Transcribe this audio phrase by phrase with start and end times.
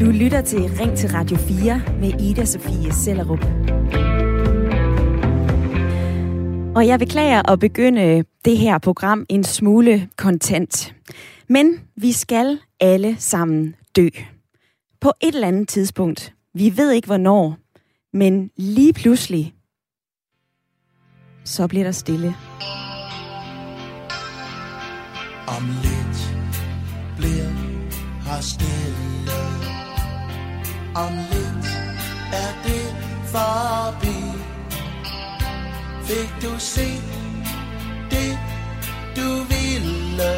[0.00, 3.44] Du lytter til Ring til Radio 4 med Ida Sofie Sellerup.
[6.76, 10.94] Og jeg beklager at begynde det her program en smule kontant.
[11.48, 14.08] Men vi skal alle sammen dø.
[15.00, 16.34] På et eller andet tidspunkt.
[16.54, 17.56] Vi ved ikke hvornår,
[18.12, 19.54] men lige pludselig,
[21.44, 22.34] så bliver der stille.
[25.48, 26.34] Om lidt
[27.16, 27.53] bliver
[28.26, 29.40] har stille
[30.94, 31.66] Om lidt
[32.42, 32.86] er det
[33.32, 34.18] forbi
[36.08, 37.04] Fik du set
[38.10, 38.38] det
[39.16, 40.32] du ville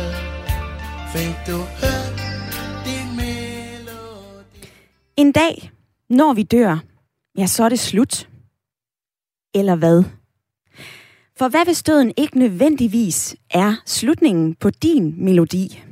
[1.13, 2.17] Fik du hørt
[2.87, 4.69] din melodi
[5.17, 5.71] En dag,
[6.11, 6.79] når vi dør,
[7.39, 8.29] ja, så er det slut.
[9.55, 10.05] Eller hvad?
[11.39, 15.83] For hvad hvis døden ikke nødvendigvis er slutningen på din melodi?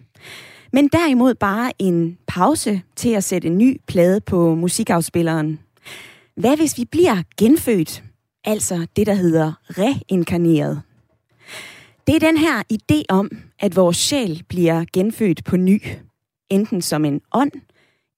[0.75, 5.61] Men derimod bare en pause til at sætte en ny plade på musikafspilleren.
[6.37, 8.03] Hvad hvis vi bliver genfødt?
[8.45, 10.83] Altså det, der hedder reinkarneret.
[12.07, 15.83] Det er den her idé om, at vores sjæl bliver genfødt på ny.
[16.51, 17.53] Enten som en ånd,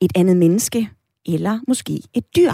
[0.00, 0.90] et andet menneske
[1.26, 2.52] eller måske et dyr.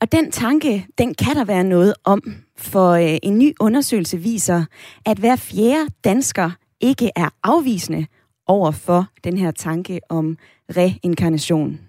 [0.00, 2.22] Og den tanke, den kan der være noget om,
[2.56, 4.64] for øh, en ny undersøgelse viser,
[5.06, 6.50] at hver fjerde dansker
[6.80, 8.06] ikke er afvisende
[8.46, 10.38] over for den her tanke om
[10.76, 11.80] reinkarnation.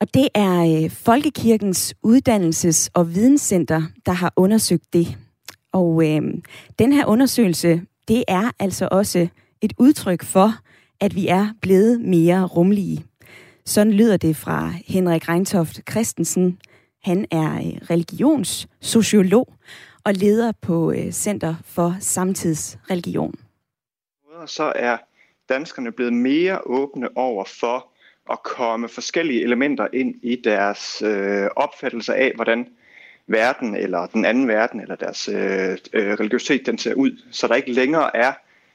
[0.00, 5.18] Og det er øh, Folkekirkens Uddannelses- og Videnscenter, der har undersøgt det.
[5.72, 6.22] Og øh,
[6.78, 9.28] den her undersøgelse, det er altså også
[9.60, 10.52] et udtryk for,
[11.00, 13.04] at vi er blevet mere rumlige.
[13.64, 16.58] Sådan lyder det fra Henrik Reintoft Christensen.
[17.02, 19.48] Han er øh, religionssociolog
[20.04, 23.34] og leder på øh, Center for Samtidsreligion.
[24.46, 24.96] Så er
[25.48, 27.86] danskerne blevet mere åbne over for
[28.30, 32.68] at komme forskellige elementer ind i deres øh, opfattelse af, hvordan
[33.26, 37.22] verden eller den anden verden eller deres øh, øh, religiøsitet den ser ud.
[37.30, 38.32] Så der ikke længere er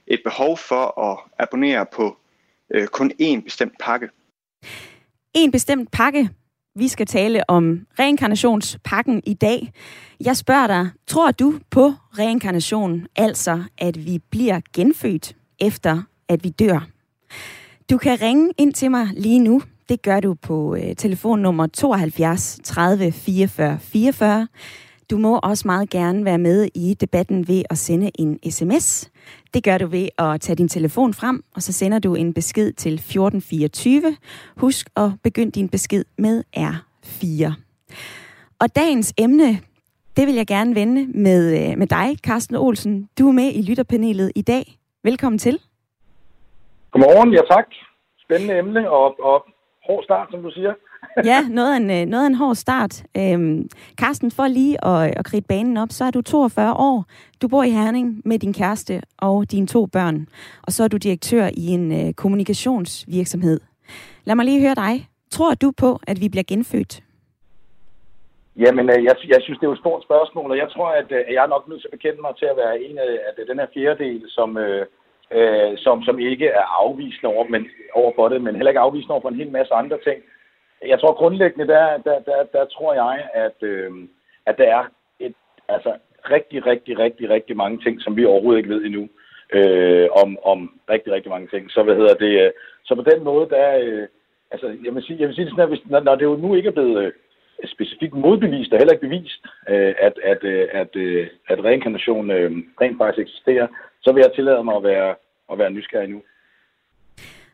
[0.08, 2.18] et behov for at abonnere på
[2.74, 4.10] øh, kun én bestemt pakke.
[5.34, 6.30] En bestemt pakke.
[6.76, 9.72] Vi skal tale om reinkarnationspakken i dag.
[10.26, 16.50] Jeg spørger dig, tror du på reinkarnation, altså at vi bliver genfødt efter at vi
[16.50, 16.88] dør?
[17.90, 19.62] Du kan ringe ind til mig lige nu.
[19.90, 24.48] Det gør du på øh, telefonnummer 72 30 44 44.
[25.10, 29.10] Du må også meget gerne være med i debatten ved at sende en sms.
[29.54, 32.74] Det gør du ved at tage din telefon frem, og så sender du en besked
[32.74, 34.18] til 1424.
[34.58, 37.54] Husk at begynde din besked med R4.
[38.60, 39.60] Og dagens emne,
[40.18, 43.10] det vil jeg gerne vende med, øh, med dig, Carsten Olsen.
[43.20, 44.80] Du er med i lytterpanelet i dag.
[45.04, 45.60] Velkommen til.
[46.92, 47.68] Godmorgen, ja tak.
[48.26, 49.46] Spændende emne og, og
[49.88, 50.74] hård start, som du siger.
[51.32, 53.04] ja, noget af en, øh, noget af en hård start.
[53.18, 53.70] Øhm,
[54.02, 57.06] Carsten, for lige at, at kridte banen op, så er du 42 år.
[57.42, 60.28] Du bor i Herning med din kæreste og dine to børn.
[60.64, 63.60] Og så er du direktør i en øh, kommunikationsvirksomhed.
[64.26, 65.08] Lad mig lige høre dig.
[65.32, 67.04] Tror du på, at vi bliver genfødt?
[68.64, 71.10] Jamen, øh, jeg, jeg synes, det er jo et stort spørgsmål, og jeg tror, at
[71.18, 73.48] øh, jeg er nok nødt til at bekende mig til at være en af at
[73.50, 74.86] den her fjerdedel, som, øh,
[75.32, 79.12] øh, som, som ikke er afvisende over, men, over for det, men heller ikke afvisende
[79.14, 80.24] over for en hel masse andre ting.
[80.86, 83.92] Jeg tror grundlæggende, der, der, der, der tror jeg, at, øh,
[84.46, 84.84] at der er
[85.20, 85.36] et,
[85.68, 85.94] altså,
[86.32, 89.10] rigtig, rigtig, rigtig, rigtig mange ting, som vi overhovedet ikke ved endnu,
[89.54, 91.72] øh, om, om rigtig, rigtig mange ting.
[91.72, 92.46] Så hvad hedder det?
[92.46, 92.52] Øh,
[92.86, 94.08] så på den måde, der, øh,
[94.52, 96.36] altså, jeg vil sige, jeg vil sige det sådan, at hvis, når, når det jo
[96.36, 97.12] nu ikke er blevet øh,
[97.66, 102.52] specifikt modbevist og heller ikke bevist, øh, at, at, øh, at, øh, at reinkarnation øh,
[102.82, 103.68] rent faktisk eksisterer,
[104.02, 105.16] så vil jeg tillade mig at være,
[105.52, 106.22] at være nysgerrig nu.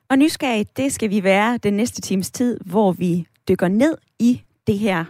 [0.09, 4.41] Og nysgerrig, det skal vi være den næste times tid, hvor vi dykker ned i
[4.67, 5.05] det her.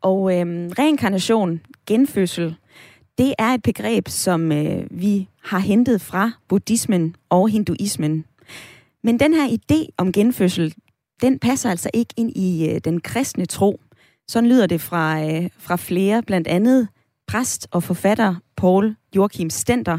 [0.00, 2.56] Og øhm, reinkarnation, genfødsel,
[3.18, 8.24] det er et begreb, som øh, vi har hentet fra buddhismen og hinduismen.
[9.02, 10.74] Men den her idé om genfødsel,
[11.22, 13.80] den passer altså ikke ind i øh, den kristne tro.
[14.28, 16.88] Sådan lyder det fra, øh, fra flere, blandt andet
[17.26, 19.98] præst og forfatter Paul Joachim Stenter,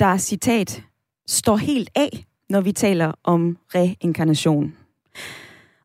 [0.00, 0.82] der citat
[1.26, 4.74] står helt af, når vi taler om reinkarnation.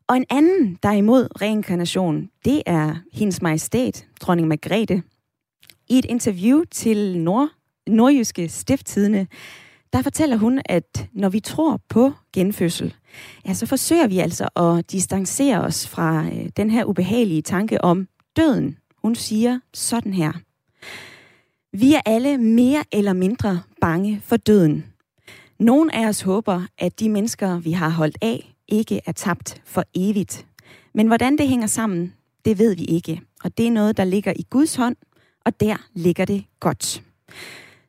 [0.06, 5.02] Og en anden, der er imod reinkarnation, det er hendes majestæt, dronning Margrethe.
[5.88, 7.48] I et interview til Nord,
[7.86, 9.26] Nordjyske Stifttidene,
[9.92, 12.94] der fortæller hun, at når vi tror på genfødsel,
[13.46, 18.08] ja, så forsøger vi altså at distancere os fra øh, den her ubehagelige tanke om
[18.36, 18.76] døden.
[19.02, 20.32] Hun siger sådan her.
[21.72, 24.86] Vi er alle mere eller mindre bange for døden.
[25.58, 29.84] Nogle af os håber, at de mennesker, vi har holdt af, ikke er tabt for
[29.94, 30.46] evigt.
[30.94, 32.14] Men hvordan det hænger sammen,
[32.44, 33.20] det ved vi ikke.
[33.44, 34.96] Og det er noget, der ligger i Guds hånd,
[35.44, 37.02] og der ligger det godt.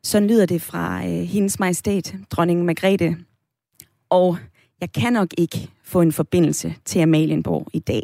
[0.02, 3.16] Sådan lyder det fra øh, hendes majestæt, dronning Margrethe.
[4.10, 4.38] Og
[4.80, 8.02] jeg kan nok ikke få en forbindelse til Amalienborg i dag.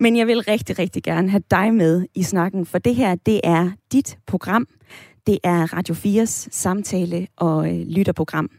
[0.00, 3.40] Men jeg vil rigtig, rigtig gerne have dig med i snakken, for det her, det
[3.44, 4.66] er dit program.
[5.26, 8.50] Det er Radio 4's samtale- og øh, lytterprogram.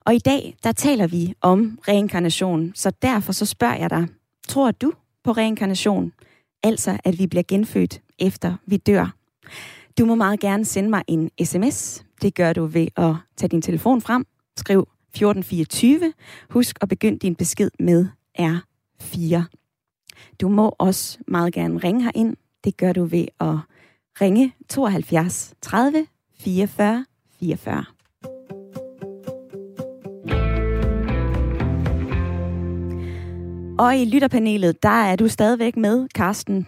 [0.00, 4.06] Og i dag, der taler vi om reinkarnation, så derfor så spørger jeg dig,
[4.48, 4.92] tror du
[5.24, 6.12] på reinkarnation?
[6.62, 9.14] Altså, at vi bliver genfødt efter vi dør.
[9.98, 12.04] Du må meget gerne sende mig en sms.
[12.22, 14.24] Det gør du ved at tage din telefon frem,
[14.56, 16.12] skriv 1424.
[16.50, 18.06] Husk at begynde din besked med
[18.38, 19.42] R4.
[20.40, 22.36] Du må også meget gerne ringe herind.
[22.64, 23.56] Det gør du ved at
[24.20, 26.06] ringe 72 30
[26.38, 27.06] 44
[27.40, 27.84] 44.
[33.78, 36.66] Og i lytterpanelet, der er du stadigvæk med, Karsten.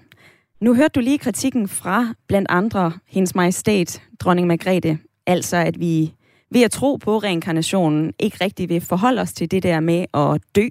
[0.61, 4.99] Nu hørte du lige kritikken fra blandt andre hendes majestæt, dronning Margrethe.
[5.27, 6.15] Altså, at vi
[6.51, 10.41] ved at tro på reinkarnationen ikke rigtig vil forholde os til det der med at
[10.57, 10.69] dø.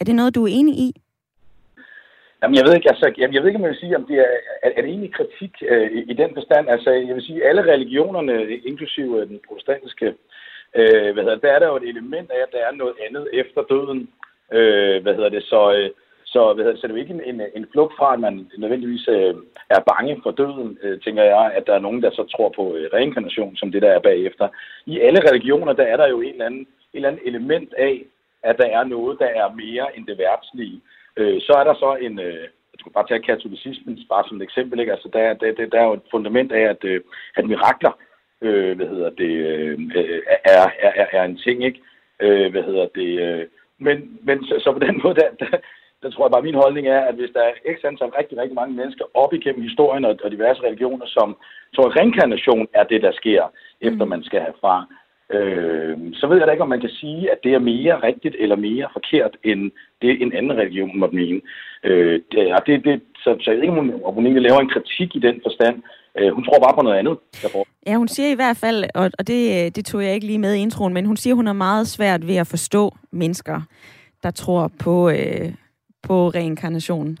[0.00, 0.92] Er det noget, du er enig i?
[2.42, 4.16] Jamen, jeg ved ikke, altså, jeg, jeg ved ikke, om jeg vil sige, om det
[4.18, 4.32] er,
[4.62, 6.68] er, er det egentlig kritik øh, i, i den forstand.
[6.68, 8.34] Altså, jeg vil sige, alle religionerne,
[8.70, 10.06] inklusive øh, den protestantiske,
[10.78, 12.96] øh, hvad hedder det, der er der jo et element af, at der er noget
[13.06, 14.08] andet efter døden.
[14.56, 15.90] Øh, hvad hedder det, så, øh,
[16.32, 18.50] så, hvad hedder så det er jo ikke en, en, en flugt fra, at man
[18.58, 19.34] nødvendigvis øh,
[19.70, 22.74] er bange for døden, øh, tænker jeg, at der er nogen, der så tror på
[22.76, 24.48] øh, reinkarnation, som det der er bagefter.
[24.86, 28.04] I alle religioner, der er der jo en eller anden, et eller andet element af,
[28.42, 30.80] at der er noget, der er mere end det værtslige.
[31.16, 32.42] Øh, så er der så en, øh,
[32.72, 34.92] jeg skulle bare tage katolicismen bare som et eksempel, ikke?
[34.92, 37.00] Altså, der, der, der, der er jo et fundament af, at, øh,
[37.36, 37.92] at mirakler,
[38.40, 39.78] øh, hvad hedder det, øh,
[40.44, 41.80] er, er, er, er en ting, ikke?
[42.20, 43.46] Øh, hvad hedder det, øh,
[43.78, 45.58] men, men så, så på den måde, der, der,
[46.02, 48.54] der tror jeg bare, min holdning er, at hvis der er x antal rigtig, rigtig
[48.60, 51.36] mange mennesker op igennem historien og, og diverse religioner, som
[51.74, 53.42] tror, at reinkarnation er det, der sker,
[53.80, 54.74] efter man skal herfra,
[55.36, 58.36] øh, så ved jeg da ikke, om man kan sige, at det er mere rigtigt
[58.38, 59.70] eller mere forkert, end
[60.02, 61.40] det en anden religion måtte mene.
[61.84, 65.16] Øh, det, det, det, så, så jeg ved ikke, om hun egentlig laver en kritik
[65.16, 65.82] i den forstand.
[66.18, 67.18] Øh, hun tror bare på noget andet.
[67.42, 67.66] Derfor.
[67.86, 70.54] Ja, hun siger i hvert fald, og, og det, det tog jeg ikke lige med
[70.54, 73.60] i introen, men hun siger, hun er meget svært ved at forstå mennesker,
[74.22, 75.52] der tror på, øh,
[76.02, 77.18] på reinkarnation.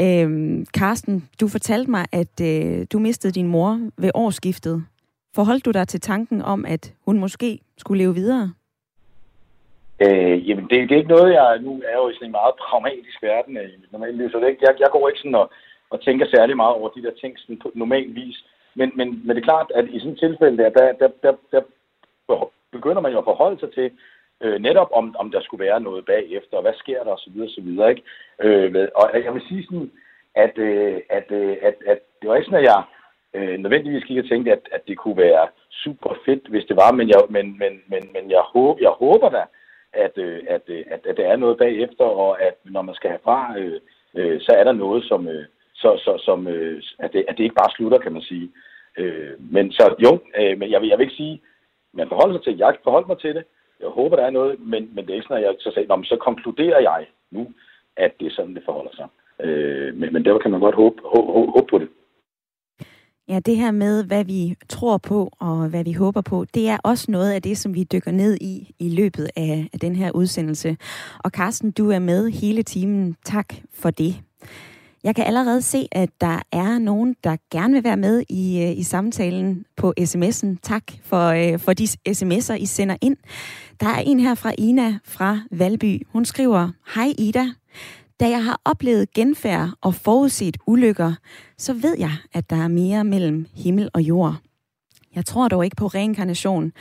[0.00, 4.84] Øhm, Karsten, du fortalte mig, at øh, du mistede din mor ved årsskiftet.
[5.34, 8.52] Forholdt du dig til tanken om, at hun måske skulle leve videre?
[10.04, 11.58] Øh, jamen, det, det er ikke noget, jeg...
[11.60, 14.38] Nu er jo i sådan en meget pragmatisk verden øh, i mit normale liv, så
[14.38, 15.50] det, jeg, jeg går ikke sådan og,
[15.90, 18.44] og tænker særlig meget over de der ting sådan på normal vis.
[18.74, 21.32] Men, men, men det er klart, at i sådan et tilfælde der, der, der, der,
[21.52, 21.60] der
[22.72, 23.90] begynder man jo at forholde sig til,
[24.42, 27.40] øh, netop om, om der skulle være noget bagefter, og hvad sker der osv.
[27.40, 27.68] osv.
[27.90, 28.02] Ikke?
[28.40, 29.90] Øh, og jeg vil sige sådan,
[30.34, 32.82] at, øh, at, øh, at, at det var ikke sådan, at jeg
[33.34, 36.92] øh, nødvendigvis gik og tænkte, at, at det kunne være super fedt, hvis det var,
[36.92, 39.44] men jeg, men, men, men, men jeg, håber, jeg håber da,
[39.92, 43.10] at, øh, at, øh, at, at der er noget bagefter, og at når man skal
[43.10, 43.80] herfra, øh,
[44.14, 45.44] øh, så er der noget, som, øh,
[45.74, 48.50] så, så, som øh, at, det, at det ikke bare slutter, kan man sige.
[48.98, 51.42] Øh, men så jo, øh, men jeg vil, jeg vil ikke sige,
[51.92, 53.44] man forholder sig til, jeg forholder mig til det,
[53.80, 56.04] jeg håber, der er noget, men, men det er ikke sådan, at jeg så sagde,
[56.04, 57.52] så konkluderer jeg nu,
[57.96, 59.08] at det er sådan, det forholder sig.
[59.46, 61.88] Øh, men, men der kan man godt håbe, håbe, håbe på det.
[63.28, 66.78] Ja, det her med, hvad vi tror på og hvad vi håber på, det er
[66.84, 70.10] også noget af det, som vi dykker ned i i løbet af, af den her
[70.10, 70.76] udsendelse.
[71.24, 73.16] Og Carsten, du er med hele timen.
[73.24, 74.14] Tak for det.
[75.04, 78.78] Jeg kan allerede se, at der er nogen, der gerne vil være med i, øh,
[78.78, 80.56] i samtalen på sms'en.
[80.62, 83.16] Tak for, øh, for de sms'er, I sender ind.
[83.80, 86.06] Der er en her fra Ina fra Valby.
[86.12, 87.46] Hun skriver, Hej Ida,
[88.20, 91.14] da jeg har oplevet genfærd og forudset ulykker,
[91.58, 94.36] så ved jeg, at der er mere mellem himmel og jord.
[95.14, 96.72] Jeg tror dog ikke på reinkarnation,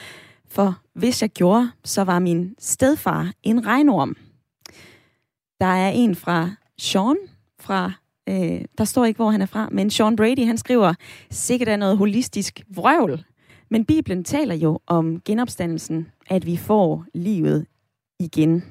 [0.50, 4.16] for hvis jeg gjorde, så var min stedfar en regnorm.
[5.60, 7.18] Der er en fra Sean
[7.60, 7.92] fra
[8.30, 10.94] Øh, der står ikke, hvor han er fra, men Sean Brady, han skriver,
[11.32, 13.24] sikkert er noget holistisk vrøvl.
[13.70, 17.66] Men Bibelen taler jo om genopstandelsen, at vi får livet
[18.20, 18.64] igen.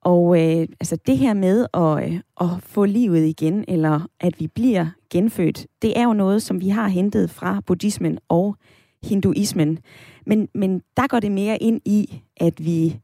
[0.00, 4.46] Og øh, altså det her med at, øh, at få livet igen, eller at vi
[4.46, 8.56] bliver genfødt, det er jo noget, som vi har hentet fra buddhismen og
[9.04, 9.78] hinduismen.
[10.26, 13.00] Men, men der går det mere ind i, at vi,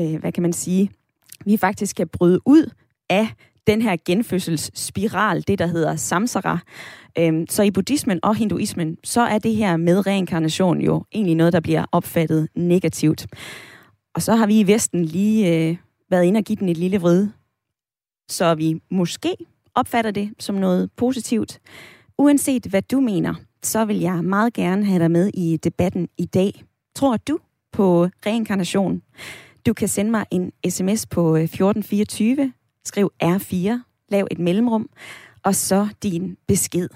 [0.00, 0.90] øh, hvad kan man sige,
[1.44, 2.70] vi faktisk skal bryde ud
[3.10, 3.28] af
[3.66, 6.58] den her genfødselsspiral, det der hedder samsara.
[7.18, 11.52] Øhm, så i buddhismen og hinduismen, så er det her med reinkarnation jo egentlig noget,
[11.52, 13.26] der bliver opfattet negativt.
[14.14, 15.76] Og så har vi i Vesten lige øh,
[16.10, 17.28] været inde og give den et lille vrid,
[18.30, 19.36] så vi måske
[19.74, 21.60] opfatter det som noget positivt.
[22.18, 26.24] Uanset hvad du mener, så vil jeg meget gerne have dig med i debatten i
[26.26, 26.64] dag.
[26.96, 27.38] Tror du
[27.72, 29.02] på reinkarnation?
[29.66, 32.52] Du kan sende mig en sms på øh, 1424,
[32.84, 34.88] skriv R4, lav et mellemrum,
[35.44, 36.88] og så din besked.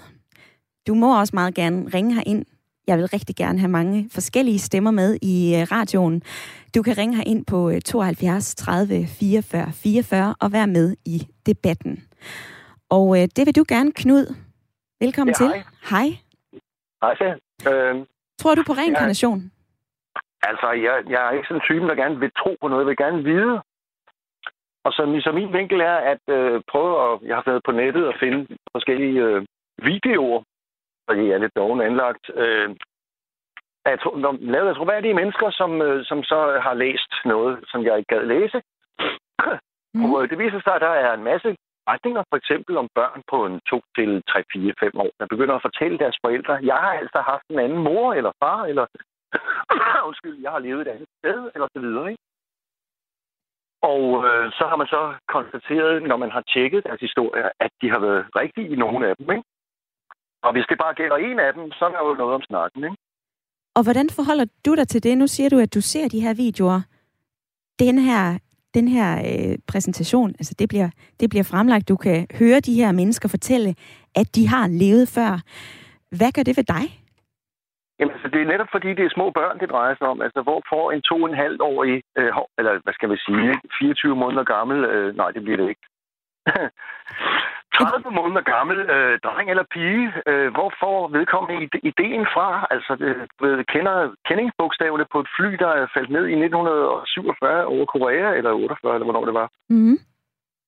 [0.87, 2.45] Du må også meget gerne ringe her ind.
[2.87, 6.23] Jeg vil rigtig gerne have mange forskellige stemmer med i øh, radioen.
[6.75, 12.03] Du kan ringe her ind på 72 30 44 44 og være med i debatten.
[12.89, 14.35] Og øh, det vil du gerne, Knud.
[14.99, 15.47] Velkommen Ja, til.
[15.89, 16.07] hej.
[17.01, 17.17] Hej.
[17.19, 17.73] Hej.
[17.73, 18.05] Øh,
[18.39, 19.51] Tror du på reinkarnation?
[20.49, 22.81] altså, jeg, jeg er ikke sådan en type, der gerne vil tro på noget.
[22.83, 23.53] Jeg vil gerne vide.
[24.85, 27.19] Og så, så min vinkel er at øh, prøve at...
[27.27, 29.45] Jeg har været på nettet og finde forskellige øh,
[29.77, 30.41] videoer,
[31.09, 32.69] fordi jeg er lidt doven anlagt, øh,
[33.85, 37.83] af tro- når- lavet af troværdige mennesker, som, øh, som så har læst noget, som
[37.85, 38.61] jeg ikke gad læse.
[39.93, 40.13] Mm.
[40.13, 41.55] Og det viser sig, at der er en masse
[41.91, 45.55] retninger, for eksempel om børn på en 2 til 3, 4, 5 år, der begynder
[45.55, 48.85] at fortælle deres forældre, jeg har altså haft en anden mor eller far, eller
[50.09, 52.23] undskyld, jeg har levet et andet sted, eller så videre, ikke?
[53.81, 57.89] Og øh, så har man så konstateret, når man har tjekket deres historier, at de
[57.89, 59.43] har været rigtige i nogle af dem, ikke?
[60.45, 62.83] Og hvis det bare gælder en af dem, så er der jo noget om snakken,
[62.83, 62.97] ikke?
[63.75, 65.17] Og hvordan forholder du dig til det?
[65.17, 66.81] Nu siger du, at du ser de her videoer.
[67.79, 68.37] Den her,
[68.73, 71.89] den her øh, præsentation, altså det bliver, det bliver fremlagt.
[71.89, 73.75] Du kan høre de her mennesker fortælle,
[74.15, 75.41] at de har levet før.
[76.17, 76.85] Hvad gør det ved dig?
[77.99, 80.21] Jamen, altså, det er netop fordi, det er små børn, det drejer sig om.
[80.21, 83.17] Altså, hvor får en to og en halv årig, øh, hov, eller hvad skal vi
[83.25, 83.69] sige, ikke?
[83.79, 85.85] 24 måneder gammel, øh, nej, det bliver det ikke.
[87.77, 92.67] 30 måneder gammel øh, dreng eller pige, øh, hvor får vedkommende ide- ideen fra?
[92.73, 92.91] Altså,
[93.41, 93.95] ved, kender
[94.27, 99.05] kendingsbogstaverne på et fly, der er faldt ned i 1947 over Korea, eller 48, eller
[99.07, 99.47] hvornår det var.
[99.69, 99.97] Mm-hmm.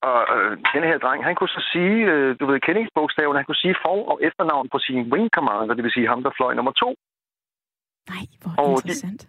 [0.10, 3.64] Og øh, den her dreng, han kunne så sige, øh, du ved, kendingsbogstaverne, han kunne
[3.66, 6.72] sige for- og efternavn på sin wing commander, det vil sige ham, der fløj nummer
[6.84, 6.90] to.
[8.13, 9.22] Nej, hvor Og de- interessant.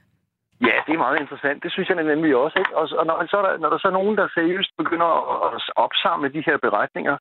[0.69, 1.63] Ja, det er meget interessant.
[1.65, 2.57] Det synes jeg nemlig også.
[2.63, 2.77] Ikke?
[2.81, 5.11] Og, og når, så er der, når der så er nogen, der seriøst begynder
[5.47, 7.17] at, opsamle de her beretninger,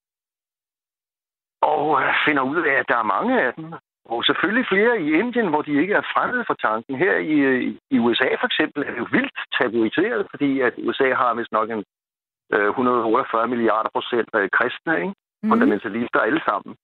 [1.74, 3.68] og øh, finder ud af, at der er mange af dem,
[4.06, 6.96] og selvfølgelig flere i Indien, hvor de ikke er fremmede for tanken.
[7.04, 11.10] Her i, øh, i USA for eksempel er det jo vildt tabuiseret, fordi at USA
[11.22, 11.84] har vist nok en
[12.54, 15.14] øh, 148 milliarder procent af kristne, ikke?
[15.44, 15.50] Mm.
[15.52, 16.76] fundamentalister alle sammen.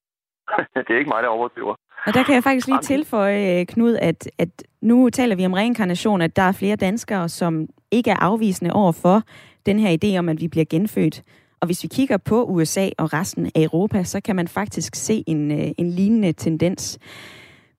[0.85, 1.75] det er ikke mig, der overdriver.
[2.07, 4.49] Og der kan jeg faktisk lige tilføje, øh, Knud, at, at
[4.81, 8.91] nu taler vi om reinkarnation, at der er flere danskere, som ikke er afvisende over
[8.91, 9.21] for
[9.65, 11.23] den her idé om, at vi bliver genfødt.
[11.61, 15.23] Og hvis vi kigger på USA og resten af Europa, så kan man faktisk se
[15.27, 16.99] en, øh, en lignende tendens.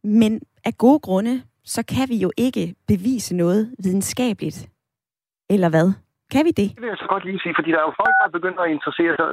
[0.04, 4.68] Men af gode grunde, så kan vi jo ikke bevise noget videnskabeligt.
[5.50, 5.92] Eller hvad?
[6.32, 6.68] Kan vi det?
[6.74, 8.58] Det vil jeg så godt lige sige, fordi der er jo folk, der er begyndt
[8.64, 9.28] at interessere sig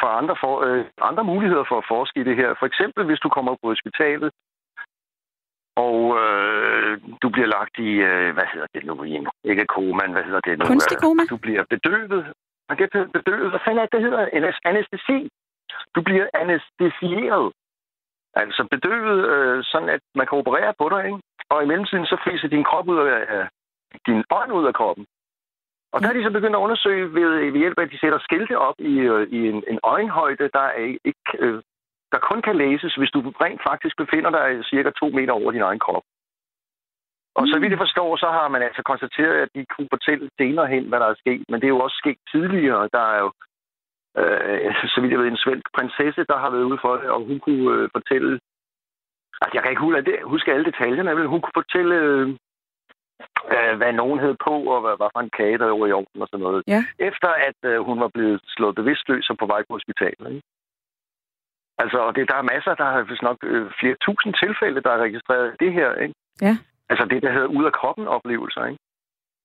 [0.00, 2.54] for andre, for, øh, andre muligheder for at forske i det her.
[2.58, 4.30] For eksempel, hvis du kommer på hospitalet,
[5.86, 10.02] og øh, du bliver lagt i, øh, hvad hedder det nu, i en, ikke koma,
[10.06, 10.64] hvad hedder det nu?
[10.64, 11.22] Kunstig Øh, koma?
[11.34, 12.22] Du bliver bedøvet.
[12.68, 13.50] Man bliver bedøvet.
[13.52, 14.52] Hvad fanden er det, det hedder?
[14.64, 15.18] Anæstesi.
[15.94, 17.52] Du bliver anestesieret.
[18.34, 21.20] Altså bedøvet, øh, sådan at man kan operere på dig, ikke?
[21.50, 23.44] Og i mellemtiden så fryser din krop ud af, af
[24.06, 25.06] din ånd ud af kroppen.
[25.92, 28.18] Og der er de så begyndt at undersøge ved, ved hjælp af, at de sætter
[28.18, 31.62] skilte op i, øh, i en, en øjenhøjde, der, er ikke, øh,
[32.12, 35.66] der kun kan læses, hvis du rent faktisk befinder dig cirka to meter over din
[35.68, 36.02] egen krop.
[37.38, 40.66] Og så vidt jeg forstår, så har man altså konstateret, at de kunne fortælle senere
[40.74, 41.44] hen, hvad der er sket.
[41.48, 42.88] Men det er jo også sket tidligere.
[42.96, 43.30] Der er jo,
[44.20, 47.20] øh, så vidt jeg ved, en svensk prinsesse, der har været ude for det, og
[47.30, 48.32] hun kunne øh, fortælle...
[49.42, 52.28] Altså, jeg kan ikke huske alle detaljerne, men hun kunne fortælle, øh,
[53.54, 56.22] øh, hvad nogen hed på, og hvad, hvad for en kage, der var i ovnen
[56.24, 56.62] og sådan noget.
[56.74, 56.80] Ja.
[56.98, 60.26] Efter at øh, hun var blevet slået bevidstløs og på vej på hospitalet.
[60.34, 60.46] Ikke?
[61.82, 64.90] Altså, og det, der er masser, der har vist nok øh, flere tusind tilfælde, der
[64.90, 66.14] er registreret det her, ikke?
[66.46, 66.54] Ja.
[66.90, 68.80] Altså det, der hedder ud af kroppen oplevelser, ikke?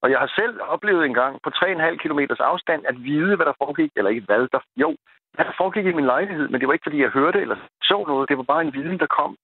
[0.03, 3.53] Og jeg har selv oplevet en gang på 3,5 km afstand at vide, hvad der
[3.63, 4.59] foregik, eller ikke hvad der...
[4.77, 4.95] Jo,
[5.33, 8.03] hvad der foregik i min lejlighed, men det var ikke, fordi jeg hørte eller så
[8.07, 8.29] noget.
[8.29, 9.35] Det var bare en viden, der kom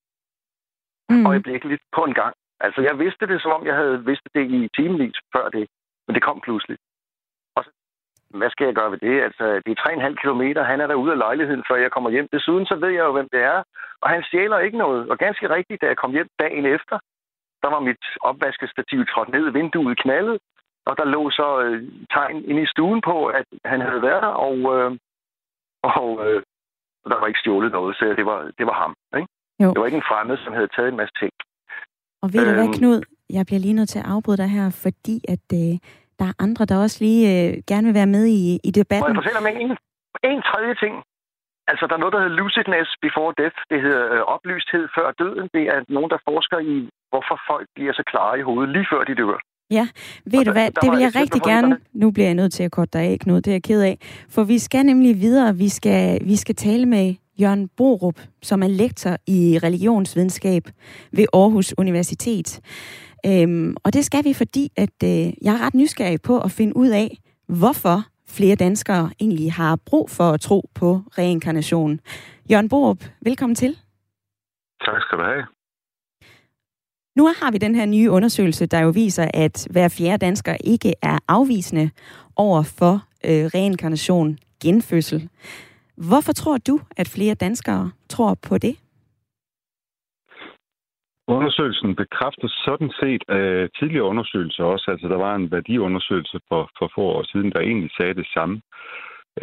[1.12, 1.26] Mm.
[1.26, 2.36] øjeblikkeligt på en gang.
[2.66, 5.68] Altså, jeg vidste det, som om jeg havde vidst det i timevis før det,
[6.06, 6.78] men det kom pludselig.
[7.56, 7.72] Og så,
[8.40, 9.22] hvad skal jeg gøre ved det?
[9.28, 10.64] Altså, det er 3,5 kilometer.
[10.64, 12.28] Han er der ude af lejligheden, før jeg kommer hjem.
[12.34, 13.64] Desuden så ved jeg jo, hvem det er.
[14.02, 15.10] Og han stjæler ikke noget.
[15.10, 17.00] Og ganske rigtigt, da jeg kom hjem dagen efter,
[17.64, 20.40] der var mit opvaskestativ trådt ned, vinduet knaldet,
[20.86, 24.34] og der lå så øh, tegn inde i stuen på, at han havde været der,
[24.48, 24.92] og, øh,
[25.84, 26.44] Og øh,
[27.12, 28.94] der var ikke stjålet noget, så det var, det var ham.
[29.18, 29.28] Ikke?
[29.64, 29.70] Jo.
[29.72, 31.34] Det var ikke en fremmed, som havde taget en masse ting.
[32.24, 32.74] Og ved du hvad, Øhm.
[32.78, 33.02] Knud?
[33.38, 35.74] Jeg bliver lige nødt til at afbryde dig her, fordi at øh,
[36.20, 38.76] der er andre, der også lige øh, gerne vil være med i, i Må jeg
[38.76, 39.16] debatten.
[39.20, 39.72] fortælle om en,
[40.34, 40.94] en tredje ting?
[41.72, 43.58] Altså, der er noget, der hedder lucidness before death.
[43.72, 45.46] Det hedder øh, oplysthed før døden.
[45.58, 46.76] Det er nogen, der forsker i,
[47.12, 49.40] hvorfor folk bliver så klare i hovedet lige før de dør.
[50.32, 51.78] Ved Og du der- hvad, der det var vil jeg rigtig gerne...
[51.94, 53.36] Nu bliver jeg nødt til at korte dig af, Knud.
[53.42, 53.96] Det er jeg ked af.
[54.30, 55.56] For vi skal nemlig videre.
[55.56, 60.64] Vi skal, vi skal tale med Jørgen Borup, som er lektor i religionsvidenskab
[61.12, 62.62] ved Aarhus Universitet.
[63.26, 65.10] Øhm, og det skal vi, fordi at øh,
[65.42, 67.18] jeg er ret nysgerrig på at finde ud af,
[67.48, 72.00] hvorfor flere danskere egentlig har brug for at tro på reinkarnation.
[72.52, 73.78] Jørgen Borup, velkommen til.
[74.86, 75.46] Tak skal du have.
[77.16, 80.94] Nu har vi den her nye undersøgelse, der jo viser, at hver fjerde dansker ikke
[81.02, 81.90] er afvisende
[82.36, 82.94] over for
[83.26, 85.30] øh, reinkarnation, genfødsel.
[86.08, 88.76] Hvorfor tror du, at flere danskere tror på det?
[91.28, 94.92] Undersøgelsen bekræfter sådan set øh, tidligere undersøgelser også.
[94.92, 98.62] Altså, der var en værdiundersøgelse for, for få år siden, der egentlig sagde det samme.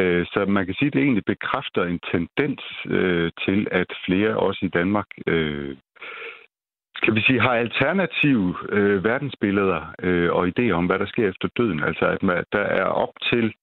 [0.01, 4.37] Øh, så man kan sige, at det egentlig bekræfter en tendens øh, til, at flere
[4.37, 5.77] også i Danmark øh,
[6.97, 11.49] skal vi sige, har alternative øh, verdensbilleder øh, og idéer om, hvad der sker efter
[11.57, 11.85] døden.
[11.85, 13.55] Altså, at man, der er op til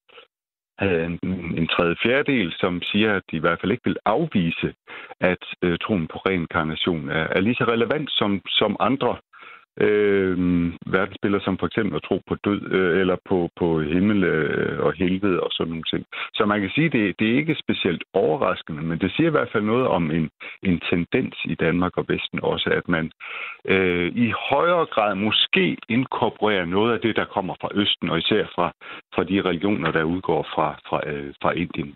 [0.80, 1.20] havde en,
[1.60, 4.74] en tredje fjerdedel, som siger, at de i hvert fald ikke vil afvise,
[5.20, 9.18] at øh, troen på reinkarnation er, er lige så relevant som, som andre
[9.82, 10.38] øh,
[10.86, 14.94] verdensbilleder, som for eksempel at tro på død, øh, eller på, på himmel øh, og
[14.94, 16.06] helvede og sådan nogle ting.
[16.34, 19.36] Så man kan sige, at det, det er ikke specielt overraskende, men det siger i
[19.36, 20.30] hvert fald noget om en,
[20.64, 23.12] en tendens i Danmark og Vesten også, at man
[23.66, 28.46] øh, i højere grad måske inkorporerer noget af det, der kommer fra Østen, og især
[28.56, 28.72] fra,
[29.16, 31.96] fra de religioner, der udgår fra, fra, øh, fra Indien.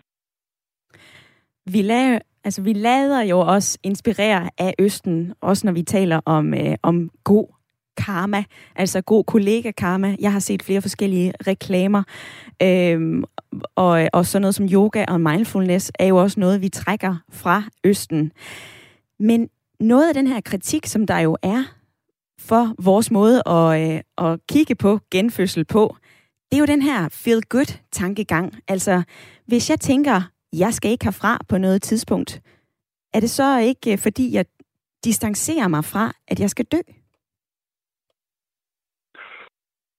[1.72, 6.54] Vi, lader, altså, vi lader jo også inspirere af Østen, også når vi taler om,
[6.54, 7.57] øh, om god
[7.98, 8.44] karma,
[8.76, 10.16] altså god kollega-karma.
[10.20, 12.02] Jeg har set flere forskellige reklamer,
[12.62, 13.24] øhm,
[13.74, 17.62] og, og sådan noget som yoga og mindfulness er jo også noget, vi trækker fra
[17.84, 18.32] Østen.
[19.18, 19.48] Men
[19.80, 21.64] noget af den her kritik, som der jo er
[22.40, 25.96] for vores måde at, øh, at kigge på genfødsel på,
[26.50, 28.58] det er jo den her feel-good-tankegang.
[28.68, 29.02] Altså,
[29.46, 32.42] hvis jeg tænker, jeg skal ikke herfra på noget tidspunkt,
[33.14, 34.44] er det så ikke øh, fordi, jeg
[35.04, 36.78] distancerer mig fra, at jeg skal dø?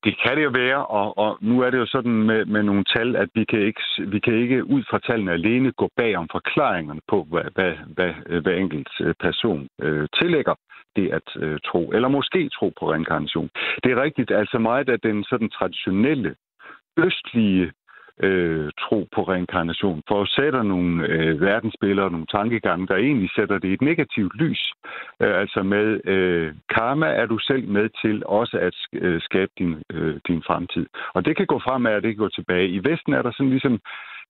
[0.03, 2.83] Det kan det jo være, og, og nu er det jo sådan med, med nogle
[2.83, 6.27] tal, at vi kan, ikke, vi kan ikke ud fra tallene alene gå bag om
[6.31, 10.55] forklaringerne på, hvad, hvad, hvad øh, hver enkelt øh, person øh, tillægger
[10.95, 13.49] det at øh, tro, eller måske tro på reinkarnation.
[13.83, 16.35] Det er rigtigt, altså meget af den sådan traditionelle
[16.97, 17.71] østlige
[18.19, 23.67] øh, tro på reinkarnation forudsætter nogle øh, verdensbilleder og nogle tankegange, der egentlig sætter det
[23.69, 24.73] i et negativt lys.
[25.21, 29.84] Øh, altså med øh, karma er du selv med til også at øh, skabe din,
[29.93, 30.86] øh, din fremtid.
[31.13, 32.67] Og det kan gå fremad, og det kan gå tilbage.
[32.67, 33.79] I Vesten er der sådan ligesom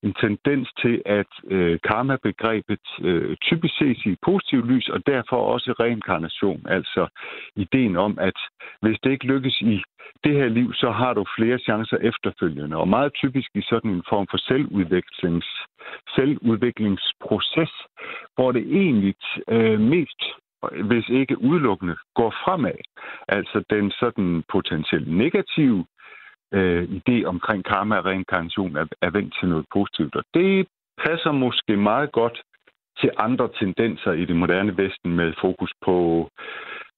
[0.04, 5.72] en tendens til, at øh, karma-begrebet øh, typisk ses i positivt lys, og derfor også
[5.80, 6.62] reinkarnation.
[6.68, 7.08] Altså
[7.56, 8.38] ideen om, at
[8.82, 9.82] hvis det ikke lykkes i
[10.24, 12.78] det her liv, så har du flere chancer efterfølgende.
[12.78, 15.48] Og meget typisk i sådan en form for selvudviklings,
[16.16, 17.72] selvudviklingsproces,
[18.36, 19.16] hvor det egentlig
[19.50, 20.22] øh, mest
[20.84, 22.80] hvis ikke udelukkende, går fremad.
[23.28, 25.86] Altså den sådan potentielt negative
[26.54, 30.16] øh, idé omkring karma og reinkarnation er, er vendt til noget positivt.
[30.16, 30.68] Og det
[31.06, 32.42] passer måske meget godt
[33.00, 36.30] til andre tendenser i det moderne Vesten med fokus på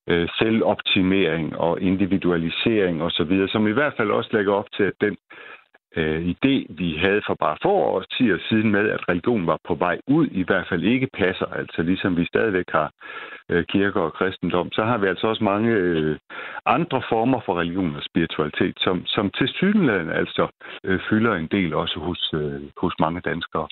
[0.09, 5.17] øh, selvoptimering og individualisering osv., som i hvert fald også lægger op til, at den
[5.95, 9.97] øh, idé, vi havde for bare få årtier siden med, at religion var på vej
[10.08, 11.45] ud, i hvert fald ikke passer.
[11.45, 12.91] Altså ligesom vi stadigvæk har
[13.49, 16.17] øh, kirker og kristendom, så har vi altså også mange øh,
[16.65, 20.47] andre former for religion og spiritualitet, som, som til synligheden altså
[20.84, 23.67] øh, fylder en del også hos, øh, hos mange danskere.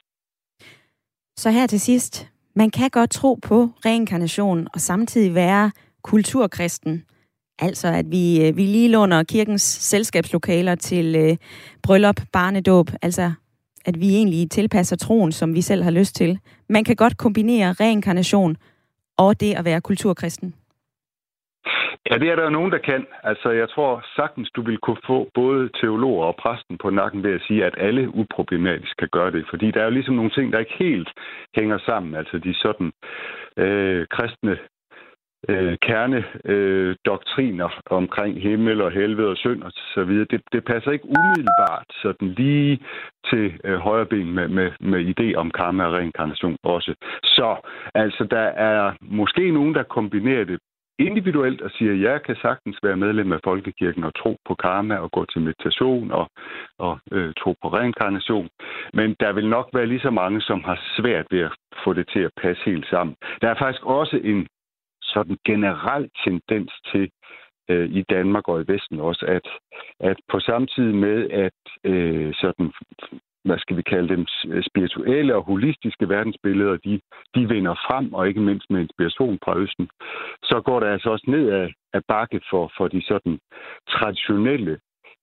[1.38, 5.72] Så her til sidst, man kan godt tro på reinkarnation og samtidig være
[6.04, 7.04] kulturkristen.
[7.62, 11.38] Altså at vi, øh, vi lige låner kirkens selskabslokaler til øh,
[11.84, 13.32] bryllup, barnedåb, altså
[13.86, 16.40] at vi egentlig tilpasser troen, som vi selv har lyst til.
[16.70, 18.56] Man kan godt kombinere reinkarnation
[19.18, 20.54] og det at være kulturkristen.
[22.10, 23.06] Ja, det er der jo nogen, der kan.
[23.24, 27.34] Altså, jeg tror sagtens, du vil kunne få både teologer og præsten på nakken ved
[27.34, 29.46] at sige, at alle uproblematisk kan gøre det.
[29.50, 31.10] Fordi der er jo ligesom nogle ting, der ikke helt
[31.56, 32.16] hænger sammen.
[32.16, 32.92] Altså, de sådan
[33.58, 34.58] øh, kristne
[35.48, 40.28] øh, kernedoktriner øh, omkring himmel og helvede og synd og så videre.
[40.32, 42.80] Det, det passer ikke umiddelbart sådan lige
[43.30, 46.96] til øh, højre ben med, med, med idé om karma og reinkarnation også.
[47.24, 47.56] Så
[47.96, 50.60] altså, der er måske nogen, der kombinerer det
[51.00, 54.96] individuelt og siger, at jeg kan sagtens være medlem af Folkekirken og tro på karma
[54.96, 56.28] og gå til meditation og,
[56.80, 58.50] og øh, tro på reinkarnation.
[58.94, 61.52] Men der vil nok være lige så mange, som har svært ved at
[61.84, 63.16] få det til at passe helt sammen.
[63.42, 64.48] Der er faktisk også en
[65.14, 67.12] sådan generel tendens til
[67.70, 69.48] øh, i Danmark og i Vesten også, at,
[70.00, 71.60] at på samme tid med, at
[71.92, 72.72] øh, sådan
[73.46, 74.26] hvad skal vi kalde dem,
[74.70, 77.02] spirituelle og holistiske verdensbilleder, de,
[77.36, 79.90] de vinder frem, og ikke mindst med inspiration fra Østen,
[80.44, 83.40] så går der altså også ned af, af bakke for, for de sådan
[83.90, 84.80] traditionelle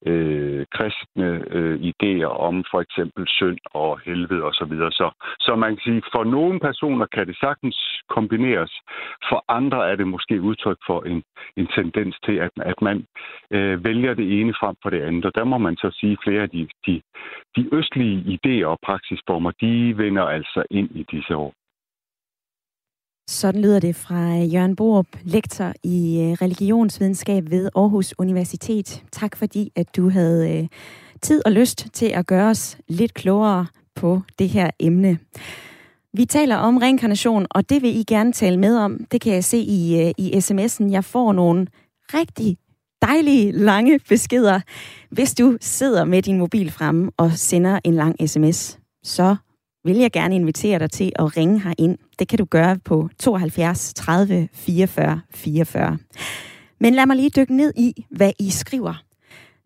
[0.06, 4.54] øh, kristne øh, idéer om for eksempel synd og helvede osv.
[4.54, 4.92] Så, videre.
[4.92, 8.72] så, så man kan sige, for nogle personer kan det sagtens kombineres.
[9.28, 11.22] For andre er det måske udtryk for en,
[11.56, 13.06] en tendens til, at, at man
[13.50, 15.24] øh, vælger det ene frem for det andet.
[15.24, 17.02] Og der må man så sige, at flere af de, de,
[17.56, 21.52] de østlige idéer og praksisformer, de vender altså ind i disse år.
[23.28, 29.02] Sådan lyder det fra Jørgen Borup, lektor i øh, religionsvidenskab ved Aarhus Universitet.
[29.12, 30.68] Tak fordi, at du havde øh,
[31.22, 35.18] tid og lyst til at gøre os lidt klogere på det her emne.
[36.12, 39.04] Vi taler om reinkarnation, og det vil I gerne tale med om.
[39.12, 40.90] Det kan jeg se i, øh, i sms'en.
[40.90, 41.66] Jeg får nogle
[42.14, 42.56] rigtig
[43.02, 44.60] dejlige, lange beskeder.
[45.10, 49.36] Hvis du sidder med din mobil fremme og sender en lang sms, så
[49.86, 51.98] vil jeg gerne invitere dig til at ringe her ind.
[52.18, 55.98] Det kan du gøre på 72 30 44 44.
[56.80, 59.02] Men lad mig lige dykke ned i, hvad I skriver.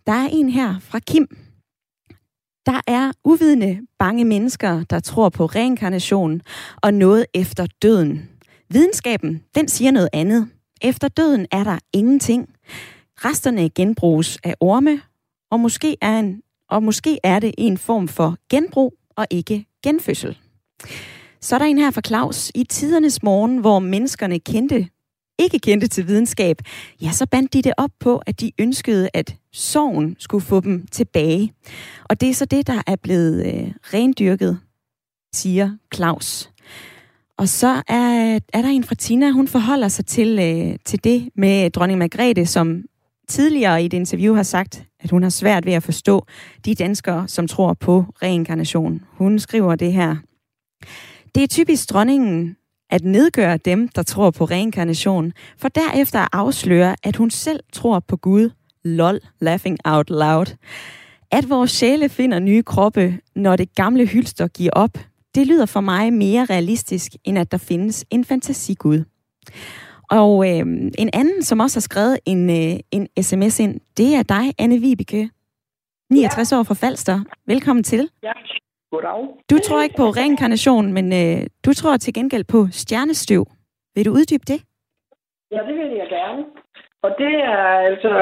[0.07, 1.37] Der er en her fra Kim.
[2.67, 6.41] Der er uvidende bange mennesker, der tror på reinkarnation
[6.83, 8.29] og noget efter døden.
[8.71, 10.49] Videnskaben, den siger noget andet.
[10.83, 12.49] Efter døden er der ingenting.
[13.25, 15.01] Resterne genbruges af orme,
[15.51, 20.39] og måske er, en, og måske er det en form for genbrug og ikke genfødsel.
[21.41, 22.51] Så er der en her fra Claus.
[22.55, 24.89] I tidernes morgen, hvor menneskerne kendte,
[25.39, 26.57] ikke kendte til videnskab,
[27.03, 30.87] ja, så bandt de det op på, at de ønskede, at sorgen skulle få dem
[30.87, 31.53] tilbage.
[32.05, 34.59] Og det er så det, der er blevet øh, rendyrket,
[35.35, 36.51] siger Claus.
[37.39, 41.29] Og så er, er der en fra Tina, hun forholder sig til, øh, til det
[41.35, 42.83] med dronning Margrethe, som
[43.31, 46.27] tidligere i et interview har sagt, at hun har svært ved at forstå
[46.65, 49.01] de danskere, som tror på reinkarnation.
[49.13, 50.17] Hun skriver det her.
[51.35, 52.57] Det er typisk dronningen
[52.91, 58.01] at nedgøre dem, der tror på reinkarnation, for derefter at afsløre, at hun selv tror
[58.01, 58.51] på Gud.
[58.85, 60.57] Lol, laughing out loud.
[61.31, 64.99] At vores sjæle finder nye kroppe, når det gamle hylster giver op,
[65.35, 69.05] det lyder for mig mere realistisk, end at der findes en fantasigud.
[70.19, 70.65] Og øh,
[71.03, 74.79] en anden, som også har skrevet en, øh, en sms ind, det er dig, Anne
[74.85, 75.31] Vibeke,
[76.11, 76.59] 69 ja.
[76.59, 77.17] år fra Falster.
[77.47, 78.11] Velkommen til.
[78.23, 78.33] Ja,
[78.93, 79.21] goddag.
[79.51, 83.47] Du tror ikke på reinkarnation, men øh, du tror til gengæld på stjernestøv.
[83.95, 84.61] Vil du uddybe det?
[85.53, 86.45] Ja, det vil jeg gerne.
[87.03, 88.13] Og det er altså...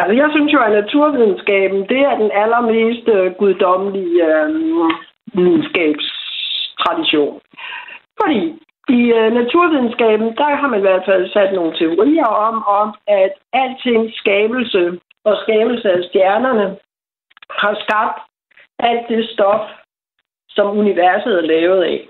[0.00, 4.46] Altså, jeg synes jo, at naturvidenskaben, det er den allermest øh, guddommelige øh,
[5.34, 7.34] videnskabstradition.
[8.20, 8.40] Fordi
[8.88, 13.32] i øh, naturvidenskaben, der har man i hvert fald sat nogle teorier om, om at
[13.52, 16.76] alting skabelse og skabelse af stjernerne
[17.50, 18.18] har skabt
[18.78, 19.60] alt det stof,
[20.48, 22.08] som universet er lavet af.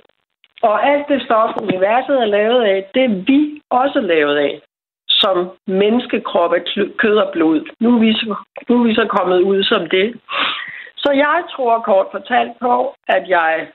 [0.63, 4.61] Og alt det stof, universet er lavet af, det er vi også lavet af
[5.09, 6.63] som menneskekrop af
[6.99, 7.61] kød og blod.
[7.81, 8.35] Nu er, vi så,
[8.69, 10.21] nu er vi så kommet ud som det.
[10.97, 13.69] Så jeg tror kort fortalt på, at jeg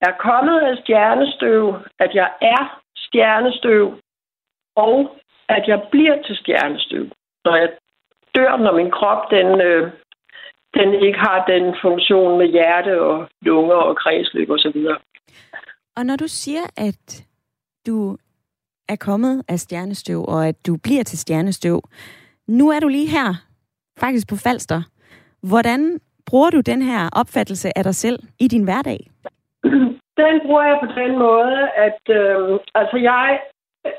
[0.00, 3.94] er kommet af stjernestøv, at jeg er stjernestøv,
[4.76, 7.06] og at jeg bliver til stjernestøv,
[7.44, 7.70] når jeg
[8.34, 9.92] dør, når min krop den, øh,
[10.74, 14.86] den ikke har den funktion med hjerte og lunger og kredsløb osv.
[15.96, 17.24] Og når du siger, at
[17.86, 18.16] du
[18.88, 21.82] er kommet af stjernestøv, og at du bliver til stjernestøv,
[22.48, 23.34] nu er du lige her,
[23.98, 24.82] faktisk på Falster.
[25.42, 29.09] Hvordan bruger du den her opfattelse af dig selv i din hverdag?
[30.20, 33.40] Den bruger jeg på den måde, at øh, altså jeg
[33.86, 33.92] øh,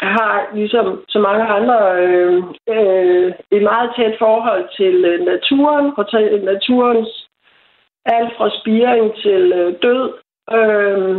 [0.00, 6.10] har ligesom så mange andre øh, øh, et meget tæt forhold til øh, naturen, og
[6.10, 7.28] til naturens
[8.04, 10.12] alt fra spiring til øh, død.
[10.52, 11.18] Øh,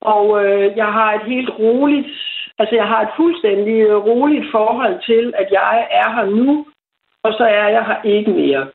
[0.00, 2.08] og øh, jeg har et helt roligt,
[2.58, 6.66] altså jeg har et fuldstændig øh, roligt forhold til, at jeg er her nu,
[7.22, 8.66] og så er jeg her ikke mere.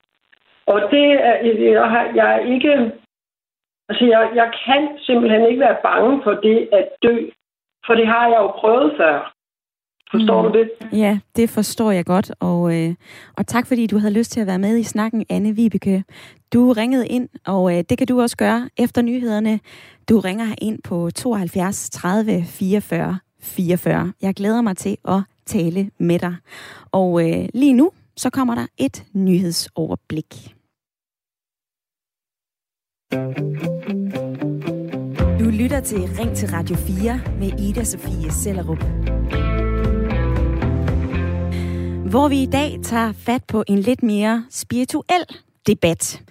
[0.65, 1.35] Og det er,
[1.71, 2.91] jeg, har, jeg er ikke
[3.91, 7.15] Altså, jeg, jeg kan simpelthen ikke være bange for det at dø.
[7.85, 9.33] For det har jeg jo prøvet før.
[10.11, 10.51] Forstår Mm.
[10.51, 10.69] du det?
[11.03, 12.93] Ja, det forstår jeg godt, og, øh,
[13.37, 16.03] og tak fordi du havde lyst til at være med i snakken, Anne Vibeke.
[16.53, 19.59] Du ringede ind, og øh, det kan du også gøre efter nyhederne.
[20.09, 24.13] Du ringer ind på 72 30 44 44.
[24.21, 26.35] Jeg glæder mig til at tale med dig.
[26.91, 30.55] Og øh, lige nu, så kommer der et nyhedsoverblik.
[33.11, 33.17] Du
[35.49, 38.77] lytter til Ring til Radio 4 med Ida Sofie Sellerup.
[42.09, 45.25] Hvor vi i dag tager fat på en lidt mere spirituel
[45.67, 46.21] debat.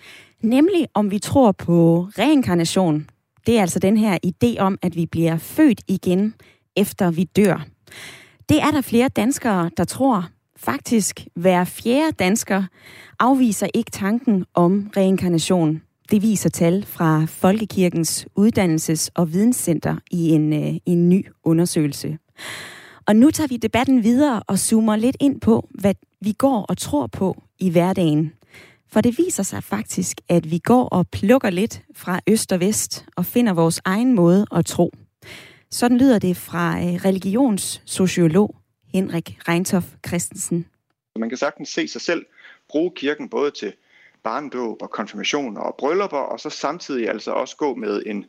[0.42, 3.06] Nemlig om vi tror på reinkarnation.
[3.46, 6.34] Det er altså den her idé om, at vi bliver født igen,
[6.76, 7.66] efter vi dør.
[8.48, 10.28] Det er der flere danskere, der tror.
[10.56, 12.62] Faktisk hver fjerde dansker
[13.18, 15.82] afviser ikke tanken om reinkarnation.
[16.10, 22.18] Det viser tal fra Folkekirkens Uddannelses- og Videnscenter i en, øh, i en ny undersøgelse.
[23.06, 26.78] Og nu tager vi debatten videre og zoomer lidt ind på, hvad vi går og
[26.78, 28.32] tror på i hverdagen.
[28.92, 33.06] For det viser sig faktisk, at vi går og plukker lidt fra øst og vest
[33.16, 34.92] og finder vores egen måde at tro.
[35.70, 38.56] Sådan lyder det fra øh, religionssociolog
[38.94, 40.66] Henrik Reintoff Christensen.
[41.16, 42.26] Man kan sagtens se sig selv
[42.68, 43.72] bruge kirken både til
[44.24, 48.24] barndåb og konfirmationer og bryllupper, og så samtidig altså også gå med en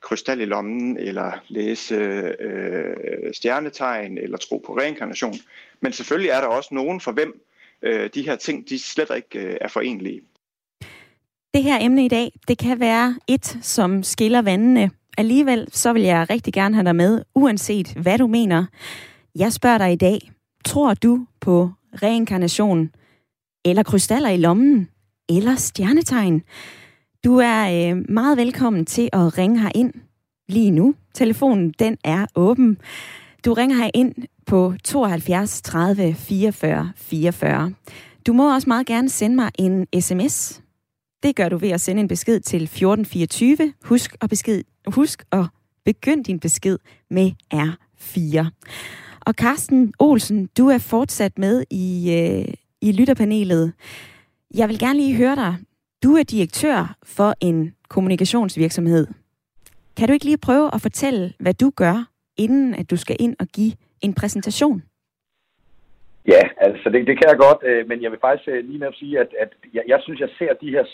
[0.00, 1.94] krystal i lommen, eller læse
[2.40, 2.96] øh,
[3.32, 5.34] stjernetegn, eller tro på reinkarnation.
[5.80, 7.44] Men selvfølgelig er der også nogen, for hvem
[7.82, 10.20] øh, de her ting de slet ikke øh, er forenlige.
[11.54, 14.90] Det her emne i dag, det kan være et, som skiller vandene.
[15.18, 18.66] Alligevel så vil jeg rigtig gerne have dig med, uanset hvad du mener.
[19.34, 20.32] Jeg spørger dig i dag,
[20.64, 21.70] tror du på
[22.02, 22.90] reinkarnation,
[23.64, 24.88] eller krystaller i lommen,
[25.30, 26.42] eller stjernetegn?
[27.24, 29.92] Du er øh, meget velkommen til at ringe her ind
[30.48, 30.94] lige nu.
[31.14, 32.78] Telefonen den er åben.
[33.44, 34.14] Du ringer her ind
[34.46, 37.72] på 72 30 44 44.
[38.26, 40.62] Du må også meget gerne sende mig en sms.
[41.22, 43.72] Det gør du ved at sende en besked til 1424.
[43.84, 45.46] Husk at, besked, husk at
[45.84, 46.78] begynd din besked
[47.10, 48.46] med R4.
[49.20, 53.72] Og Carsten Olsen, du er fortsat med i, øh, i lytterpanelet.
[54.54, 55.54] Jeg vil gerne lige høre dig.
[56.04, 59.06] Du er direktør for en kommunikationsvirksomhed.
[59.96, 61.96] Kan du ikke lige prøve at fortælle, hvad du gør,
[62.36, 64.82] inden at du skal ind og give en præsentation?
[66.26, 68.92] Ja, altså det, det kan jeg godt, øh, men jeg vil faktisk øh, lige med
[68.92, 70.84] sige, at, at jeg, jeg synes, jeg ser de her,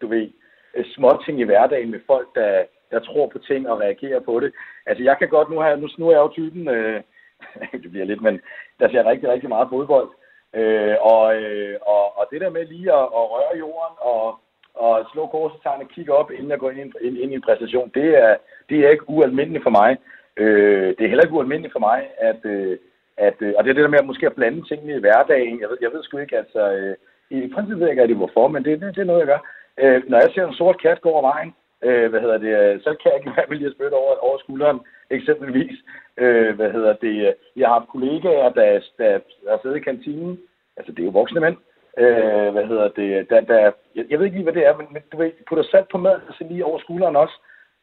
[0.00, 0.28] du ved,
[0.76, 4.40] øh, små ting i hverdagen med folk, der, der tror på ting og reagerer på
[4.40, 4.52] det.
[4.86, 7.02] Altså jeg kan godt, nu, her, nu, nu er jeg jo typen, øh,
[7.82, 8.40] det bliver lidt, men
[8.80, 10.08] der ser rigtig, rigtig meget fodbold.
[10.54, 14.38] Øh, og, øh, og, og det der med lige at, at røre jorden og,
[14.74, 17.90] og slå korsetegn og kigge op, inden jeg går ind, ind, ind i en præstation,
[17.94, 18.36] det er,
[18.68, 19.96] det er ikke ualmindeligt for mig.
[20.36, 22.78] Øh, det er heller ikke ualmindeligt for mig, at, øh,
[23.16, 25.60] at øh, og det er det der med at måske at blande tingene i hverdagen.
[25.60, 26.96] Jeg ved, jeg ved sgu ikke, altså, øh,
[27.30, 29.42] i princippet ved jeg ikke rigtig hvorfor, men det, det, det er noget, jeg gør.
[29.82, 31.54] Øh, når jeg ser en sort kat gå over vejen,
[31.86, 34.14] øh, hvad hedder det, øh, så kan jeg ikke være med lige at spytte over,
[34.26, 34.80] over skulderen,
[35.12, 35.76] eksempelvis.
[36.16, 40.38] Øh, hvad hedder det, øh, jeg har haft kollegaer, der, der, der siddet i kantinen,
[40.76, 41.56] altså det er jo voksne mænd,
[41.98, 44.86] øh, hvad hedder det, der, der, jeg, jeg ved ikke lige, hvad det er, men,
[44.90, 47.36] men du ved, putter salt på mad og så lige over skulderen også.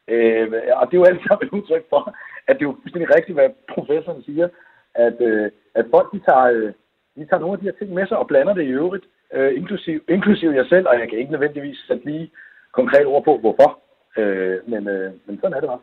[0.08, 2.14] Øh, og det er jo alt sammen et udtryk for,
[2.48, 4.48] at det er jo fuldstændig rigtigt, hvad professoren siger,
[4.94, 6.72] at, øh, at folk de tager, øh,
[7.16, 9.56] de tager nogle af de her ting med sig og blander det i øvrigt, øh,
[9.56, 12.30] inklusiv, inklusiv jeg selv, og jeg kan ikke nødvendigvis sætte lige
[12.72, 13.78] konkret ord på, hvorfor.
[14.18, 15.80] Øh, men, øh, men sådan er det bare.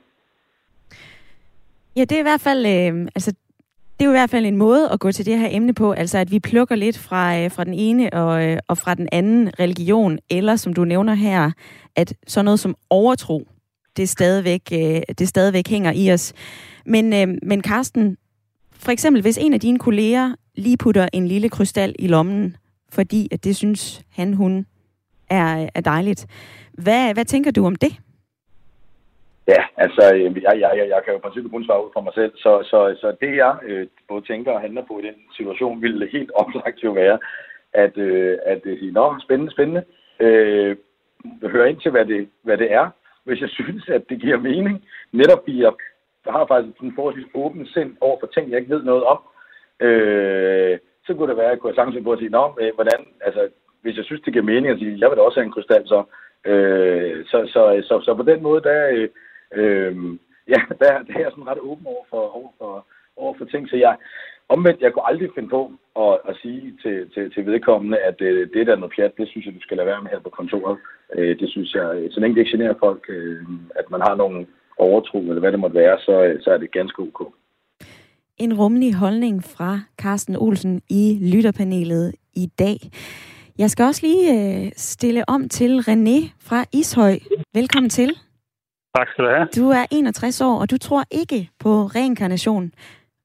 [1.98, 3.32] Ja, det er i hvert fald, øh, altså,
[4.00, 5.92] det er jo i hvert fald en måde at gå til det her emne på,
[5.92, 9.10] altså at vi plukker lidt fra, øh, fra den ene og, øh, og fra den
[9.12, 11.52] anden religion, eller som du nævner her,
[11.96, 13.48] at sådan noget som overtro,
[13.98, 16.34] det stadigvæk, øh, det stadigvæk hænger i os.
[16.86, 18.18] Men, øh, men Karsten,
[18.72, 22.56] for eksempel hvis en af dine kolleger lige putter en lille krystal i lommen,
[22.90, 24.66] fordi at det synes han, hun
[25.30, 26.28] er, øh, er dejligt.
[26.74, 27.96] Hvad, hvad tænker du om det?
[29.48, 32.14] Ja, altså, jeg, jeg, jeg, jeg kan jo i princippet kun svare ud for mig
[32.14, 35.82] selv, så, så, så det jeg øh, både tænker og handler på i den situation,
[35.82, 37.20] ville helt oplagt jo være,
[37.74, 39.84] at, øh, at øh, sige, nå, spændende, spændende,
[40.20, 40.78] øh,
[41.44, 42.90] hør ind til, hvad det, hvad det er,
[43.24, 45.74] hvis jeg synes, at det giver mening, netop fordi jeg
[46.28, 49.20] har faktisk en forholdsvis åben sind over for ting, jeg ikke ved noget om,
[49.80, 52.72] øh, så kunne det være, at jeg kunne have chancen på at sige, nå, øh,
[52.76, 53.50] hvordan, altså,
[53.82, 55.88] hvis jeg synes, det giver mening at sige, jeg vil da også have en krystal,
[55.88, 56.04] så,
[56.46, 59.10] øh, så, så, så, så på den måde, der, øh,
[59.54, 59.96] øh,
[60.48, 63.70] ja, der, der er jeg sådan ret åben over for, over for, over for ting,
[63.70, 63.96] så jeg,
[64.50, 65.72] omvendt, jeg kunne aldrig finde på
[66.06, 69.28] at, at sige til, til, til vedkommende, at øh, det der er noget pjat, det
[69.30, 70.78] synes jeg, du skal lade være med her på kontoret.
[71.16, 73.44] Øh, det synes jeg, øh, så længe det ikke generer folk, øh,
[73.76, 76.72] at man har nogle overtro, eller hvad det måtte være, så, øh, så er det
[76.72, 77.34] ganske ok.
[78.38, 82.78] en rummelig holdning fra Carsten Olsen i lytterpanelet i dag.
[83.58, 87.20] Jeg skal også lige øh, stille om til René fra Ishøj.
[87.54, 88.27] Velkommen til.
[88.98, 89.48] Tak skal du have.
[89.60, 92.66] Du er 61 år, og du tror ikke på reinkarnation.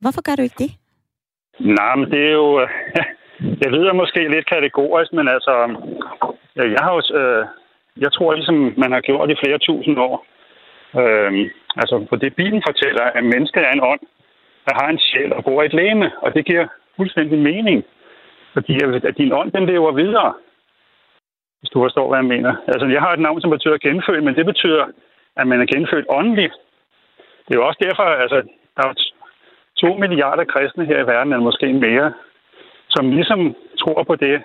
[0.02, 0.72] Hvorfor gør du ikke det?
[1.78, 2.48] Nej, men det er jo...
[2.60, 2.68] Øh,
[3.60, 5.54] det lyder måske lidt kategorisk, men altså...
[6.58, 7.00] øh, Jeg har jo...
[7.20, 7.44] Øh,
[8.04, 10.16] jeg tror ligesom, man har gjort i flere tusind år.
[11.00, 11.32] Øh,
[11.80, 14.02] altså, for det Bibelen fortæller, at mennesket er en ånd,
[14.66, 17.84] der har en sjæl og bor i et læme, og det giver fuldstændig mening.
[18.54, 20.32] Fordi at at din ånd, den lever videre.
[21.60, 22.52] Hvis du forstår, hvad jeg mener.
[22.72, 24.84] Altså, jeg har et navn, som betyder genfødt, men det betyder,
[25.36, 26.54] at man er genfødt åndeligt.
[27.48, 28.42] Det er jo også derfor, altså,
[28.76, 28.94] der er
[29.76, 32.12] to milliarder kristne her i verden, eller måske mere,
[32.88, 34.42] som ligesom tror på det,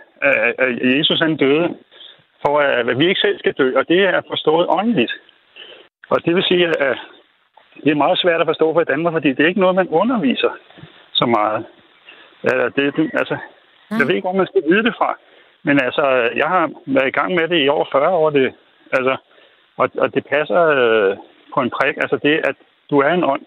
[0.57, 1.77] at Jesus han døde,
[2.45, 5.13] for at vi ikke selv skal dø, og det er forstået åndeligt.
[6.09, 6.97] Og det vil sige, at
[7.83, 9.87] det er meget svært at forstå for i Danmark, fordi det er ikke noget, man
[9.87, 10.51] underviser
[11.13, 11.65] så meget.
[12.75, 13.37] Det, det, altså,
[13.91, 15.17] jeg ved ikke, hvor man skal vide det fra.
[15.63, 16.03] Men altså,
[16.35, 18.29] jeg har været i gang med det i over 40 år.
[18.29, 18.53] Det,
[18.91, 19.17] altså,
[19.77, 21.17] og, og det passer øh,
[21.53, 21.95] på en prik.
[22.03, 22.55] Altså det, at
[22.89, 23.41] du er en ånd,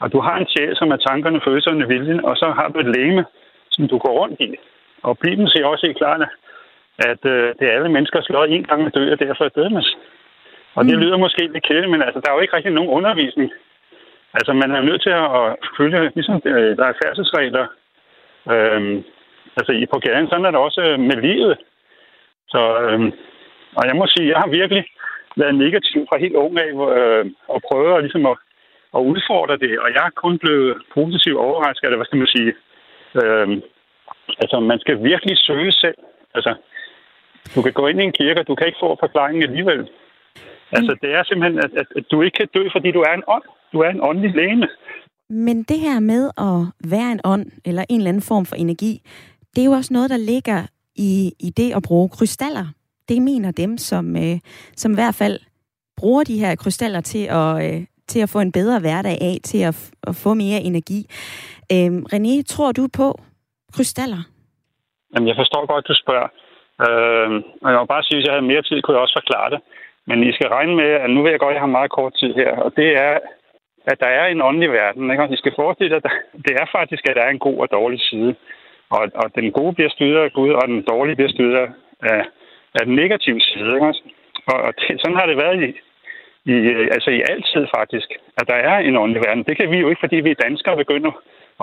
[0.00, 2.96] og du har en sjæl, som er tankerne, følelserne, viljen, og så har du et
[2.96, 3.24] læme,
[3.70, 4.54] som du går rundt i.
[5.02, 6.20] Og Bibelen siger også helt klart,
[6.98, 9.96] at øh, det er alle menneskers lod en gang at dø, og derfor er dødmes.
[10.74, 11.00] Og det Mm.
[11.02, 13.50] lyder måske lidt kedeligt, men altså, der er jo ikke rigtig nogen undervisning.
[14.34, 17.66] Altså, man er nødt til at følge, ligesom øh, der er færdselsregler.
[18.52, 19.04] Øhm,
[19.56, 21.58] altså, i på gaden, sådan er det også øh, med livet.
[22.48, 23.12] Så, øhm,
[23.76, 24.84] og jeg må sige, jeg har virkelig
[25.36, 28.36] været negativ fra helt ung af, øh, og prøvet at, ligesom at,
[28.96, 29.78] at udfordre det.
[29.78, 32.52] Og jeg er kun blevet positivt overrasket, eller hvad skal man sige.
[33.22, 33.56] Øhm,
[34.42, 35.98] altså, man skal virkelig søge selv.
[36.34, 36.52] Altså,
[37.54, 39.88] du kan gå ind i en kirke, og du kan ikke få forklaringen alligevel.
[40.72, 43.28] Altså, det er simpelthen, at, at, at du ikke kan dø, fordi du er en
[43.28, 43.42] ånd.
[43.72, 44.68] Du er en åndelig læge.
[45.30, 49.02] Men det her med at være en ånd, eller en eller anden form for energi,
[49.56, 50.66] det er jo også noget, der ligger
[50.96, 52.66] i, i det at bruge krystaller.
[53.10, 54.36] Det mener dem, som, øh,
[54.82, 55.36] som i hvert fald
[56.00, 59.60] bruger de her krystaller til at, øh, til at få en bedre hverdag af, til
[59.70, 59.76] at,
[60.08, 61.00] at få mere energi.
[61.74, 63.06] Øh, René, tror du på
[63.76, 64.22] krystaller?
[65.12, 66.28] Jamen, jeg forstår godt, du spørger.
[66.86, 67.28] Øh,
[67.62, 69.50] og jeg må bare sige, at hvis jeg havde mere tid, kunne jeg også forklare
[69.54, 69.60] det.
[70.08, 72.14] Men I skal regne med, at nu vil jeg godt, at jeg har meget kort
[72.20, 73.14] tid her, og det er,
[73.90, 75.10] at der er en åndelig verden.
[75.10, 75.22] Ikke?
[75.22, 77.58] Og I skal forestille jer, at der- det er faktisk, at der er en god
[77.64, 78.32] og dårlig side.
[78.96, 81.56] Og, og den gode bliver styret af Gud, og den dårlige bliver styret
[82.12, 82.24] af,
[82.78, 83.74] af den negative side.
[83.74, 83.86] Ikke?
[84.50, 85.68] Og, og det, sådan har det været i,
[86.52, 86.54] i,
[86.96, 89.44] altså i altid faktisk, at der er en åndelig verden.
[89.48, 91.12] Det kan vi jo ikke, fordi vi danskere begynder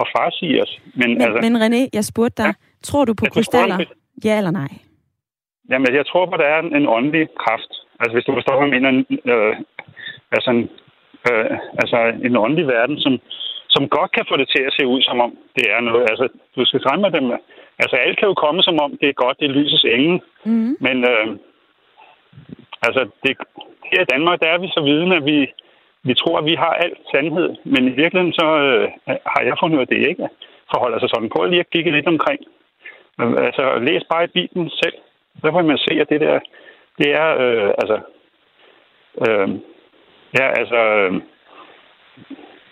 [0.01, 0.73] at farsige os.
[0.99, 2.53] Men, Men, altså, men René, jeg spurgte dig, ja.
[2.83, 3.77] tror du på Jeg tror, krystaller?
[3.77, 3.93] at-
[4.23, 4.71] Ja eller nej?
[5.71, 7.71] Jamen, jeg tror på, at der er en, en åndelig kraft.
[7.99, 8.91] Altså, hvis du forstår, hvad jeg mener.
[9.31, 9.55] Øh,
[10.35, 10.63] altså, en,
[11.31, 13.13] øh, altså, en åndelig verden, som,
[13.69, 16.03] som godt kan få det til at se ud, som om det er noget.
[16.11, 17.25] Altså, du skal skræmme med dem.
[17.79, 20.21] Altså, alt kan jo komme, som om det er godt, det er lysets engel.
[20.45, 20.77] Mm-hmm.
[20.79, 21.27] Men øh,
[22.81, 23.37] altså, det,
[23.91, 25.53] her i Danmark, der er vi så vidne, at vi,
[26.03, 27.49] vi tror, at vi har alt sandhed.
[27.63, 28.89] Men i virkeligheden, så øh,
[29.33, 30.27] har jeg fundet ud af, det ikke
[30.73, 31.29] forholder sig sådan.
[31.29, 32.41] Prøv lige at kigge lidt omkring.
[33.19, 34.97] Altså, læs bare i Bibelen selv.
[35.41, 36.39] Så får man se, at det der,
[36.99, 37.97] det er, øh, altså,
[39.27, 39.49] øh,
[40.39, 41.11] ja, altså, øh,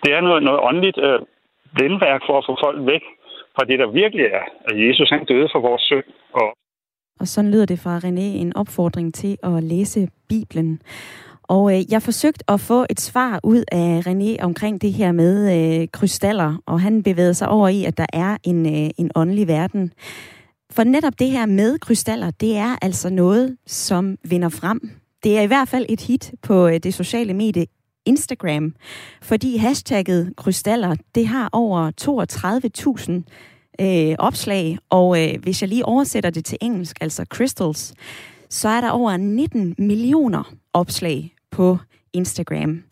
[0.02, 1.20] det er noget, noget åndeligt øh,
[1.74, 3.04] blindværk for at få folk væk
[3.56, 6.48] fra det, der virkelig er, at Jesus han døde for vores søn Og
[7.20, 10.80] Og sådan lyder det fra René, en opfordring til at læse Bibelen.
[11.42, 15.34] Og øh, jeg forsøgte at få et svar ud af René omkring det her med
[15.56, 19.48] øh, krystaller, og han bevægede sig over i, at der er en, øh, en åndelig
[19.48, 19.92] verden.
[20.70, 24.80] For netop det her med krystaller, det er altså noget, som vinder frem.
[25.24, 27.66] Det er i hvert fald et hit på øh, det sociale medie
[28.06, 28.74] Instagram,
[29.22, 36.30] fordi hashtagget krystaller, det har over 32.000 øh, opslag, og øh, hvis jeg lige oversætter
[36.30, 37.94] det til engelsk, altså crystals,
[38.50, 41.78] så er der over 19 millioner opslag på
[42.12, 42.82] Instagram.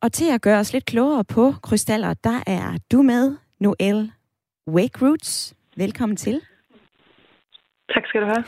[0.00, 4.12] Og til at gøre os lidt klogere på krystaller, der er du med, Noel
[4.68, 5.54] Wake Roots.
[5.76, 6.40] Velkommen til.
[7.94, 8.44] Tak skal du have.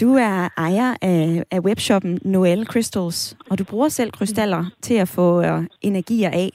[0.00, 5.08] Du er ejer af, af webshoppen Noel Crystals, og du bruger selv krystaller til at
[5.08, 6.50] få øh, energier af.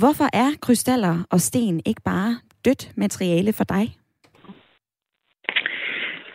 [0.00, 2.30] Hvorfor er krystaller og sten ikke bare
[2.64, 3.84] dødt materiale for dig?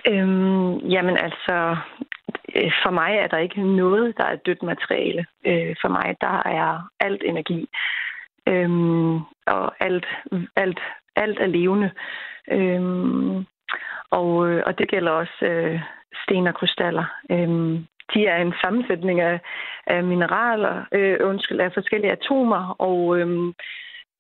[0.07, 1.75] Øhm, jamen altså,
[2.55, 5.25] øh, for mig er der ikke noget, der er dødt materiale.
[5.45, 7.69] Øh, for mig, der er alt energi.
[8.47, 10.05] Øhm, og alt,
[10.55, 10.79] alt,
[11.15, 11.91] alt er levende.
[12.51, 13.45] Øhm,
[14.11, 15.79] og, øh, og det gælder også øh,
[16.23, 17.05] sten og krystaller.
[17.31, 19.39] Øhm, de er en sammensætning af,
[19.87, 23.53] af mineraler, øh, undskyld, af forskellige atomer, og øhm,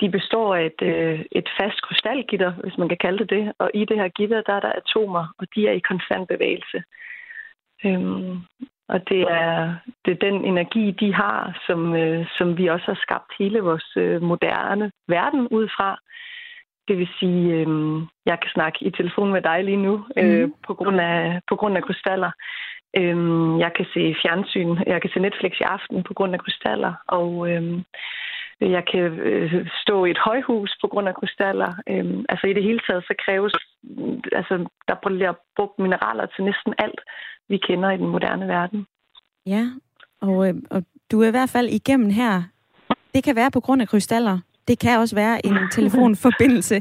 [0.01, 3.53] de består af et, øh, et fast krystalgitter, hvis man kan kalde det det.
[3.59, 6.83] Og i det her gitter, der er der atomer, og de er i konstant bevægelse.
[7.85, 8.37] Øhm,
[8.87, 9.75] og det er,
[10.05, 13.97] det er den energi, de har, som, øh, som vi også har skabt hele vores
[13.97, 15.99] øh, moderne verden ud fra.
[16.89, 17.67] Det vil sige, øh,
[18.25, 20.53] jeg kan snakke i telefon med dig lige nu øh, mm.
[20.67, 22.31] på, grund af, på grund af krystaller.
[22.97, 23.17] Øh,
[23.63, 27.31] jeg kan se fjernsyn, jeg kan se Netflix i aften på grund af krystaller, og
[27.51, 27.63] øh,
[28.61, 31.71] jeg kan øh, stå i et højhus på grund af krystaller.
[31.89, 33.53] Øh, altså i det hele taget, så kræves,
[34.31, 34.55] altså
[34.87, 37.01] der bliver brugt mineraler til næsten alt,
[37.49, 38.87] vi kender i den moderne verden.
[39.45, 39.63] Ja,
[40.21, 42.43] og, øh, og du er i hvert fald igennem her.
[43.13, 44.39] Det kan være på grund af krystaller.
[44.69, 46.75] Det kan også være en telefonforbindelse.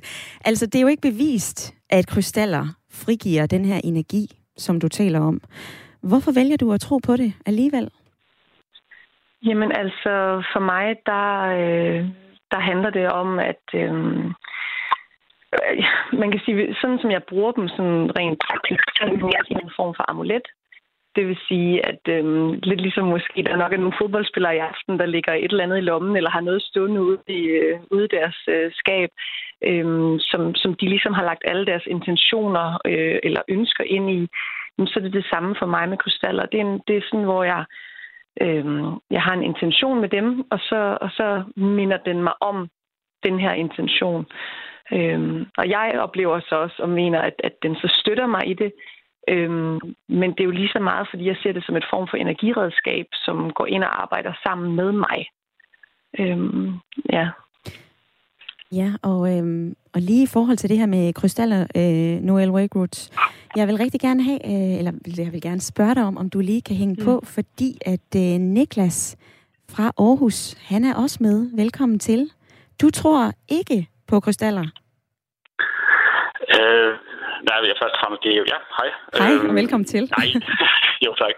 [0.48, 4.24] Altså, det er jo ikke bevist, at krystaller frigiver den her energi,
[4.56, 5.40] som du taler om.
[6.02, 7.90] Hvorfor vælger du at tro på det alligevel?
[9.46, 10.12] Jamen altså,
[10.52, 11.26] for mig, der,
[11.60, 12.00] øh,
[12.52, 13.92] der handler det om, at øh,
[16.22, 19.76] man kan sige, sådan som jeg bruger dem sådan rent praktisk, så er det en
[19.76, 20.46] form for amulet.
[21.18, 24.98] Det vil sige, at øhm, lidt ligesom måske der nok er nogle fodboldspillere i aften,
[24.98, 28.04] der ligger et eller andet i lommen, eller har noget stående ude i, øh, ude
[28.04, 29.10] i deres øh, skab,
[29.64, 34.28] øhm, som, som de ligesom har lagt alle deres intentioner øh, eller ønsker ind i,
[34.86, 36.46] så er det det samme for mig med krystaller.
[36.46, 37.64] Det er, en, det er sådan, hvor jeg,
[38.40, 42.68] øhm, jeg har en intention med dem, og så, og så minder den mig om
[43.24, 44.26] den her intention.
[44.92, 48.54] Øhm, og jeg oplever så også og mener, at, at den så støtter mig i
[48.54, 48.72] det,
[49.32, 52.08] Øhm, men det er jo lige så meget, fordi jeg ser det som et form
[52.10, 55.18] for energiredskab, som går ind og arbejder sammen med mig.
[56.18, 56.72] Øhm,
[57.12, 57.28] ja.
[58.72, 62.96] Ja, og, øhm, og lige i forhold til det her med krystaller, øh, Noel Wakeroot,
[63.56, 66.40] jeg vil rigtig gerne have, øh, eller jeg vil gerne spørge dig om, om du
[66.40, 67.04] lige kan hænge mm.
[67.04, 69.16] på, fordi at øh, Niklas
[69.70, 71.56] fra Aarhus, han er også med.
[71.56, 72.30] Velkommen til.
[72.82, 74.66] Du tror ikke på krystaller?
[76.60, 77.07] Øh,
[77.46, 78.32] Nej, jeg først og fremmest det.
[78.52, 78.88] Ja, hej.
[79.18, 80.04] Hej, øhm, velkommen til.
[80.16, 80.28] Nej,
[81.06, 81.34] jo tak.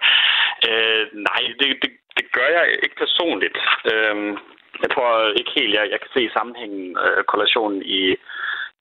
[0.68, 3.56] Øh, nej, det, det, det gør jeg ikke personligt.
[3.92, 4.16] Øh,
[4.82, 8.02] jeg tror ikke helt, jeg, jeg kan se sammenhængen, øh, korrelationen i,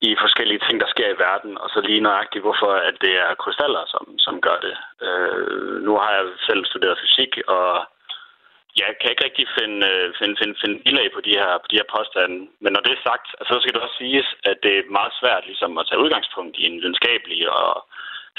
[0.07, 3.39] i forskellige ting, der sker i verden, og så lige nøjagtigt, hvorfor at det er
[3.43, 4.75] krystaller, som, som gør det.
[5.07, 7.69] Øh, nu har jeg selv studeret fysik, og
[8.81, 11.79] jeg kan ikke rigtig finde, øh, finde, finde, finde bilag på de her, på de
[11.79, 12.37] her påstande.
[12.63, 15.43] Men når det er sagt, så skal det også siges, at det er meget svært
[15.45, 17.71] ligesom, at tage udgangspunkt i en videnskabelig og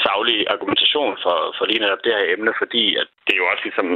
[0.07, 3.65] savlig argumentation for, for lige netop det her emne, fordi at det er jo også
[3.69, 3.89] ligesom,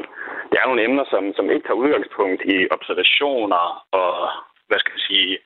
[0.51, 3.65] det er nogle emner, som, som ikke tager udgangspunkt i observationer
[4.01, 4.15] og,
[4.69, 5.39] hvad skal man sige,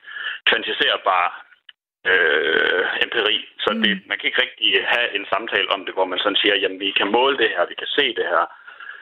[0.49, 1.31] kvantificerbare
[2.11, 3.37] øh, empiri.
[3.63, 4.03] Så det, mm.
[4.09, 6.91] man kan ikke rigtig have en samtale om det, hvor man sådan siger, jamen vi
[6.99, 8.45] kan måle det her, vi kan se det her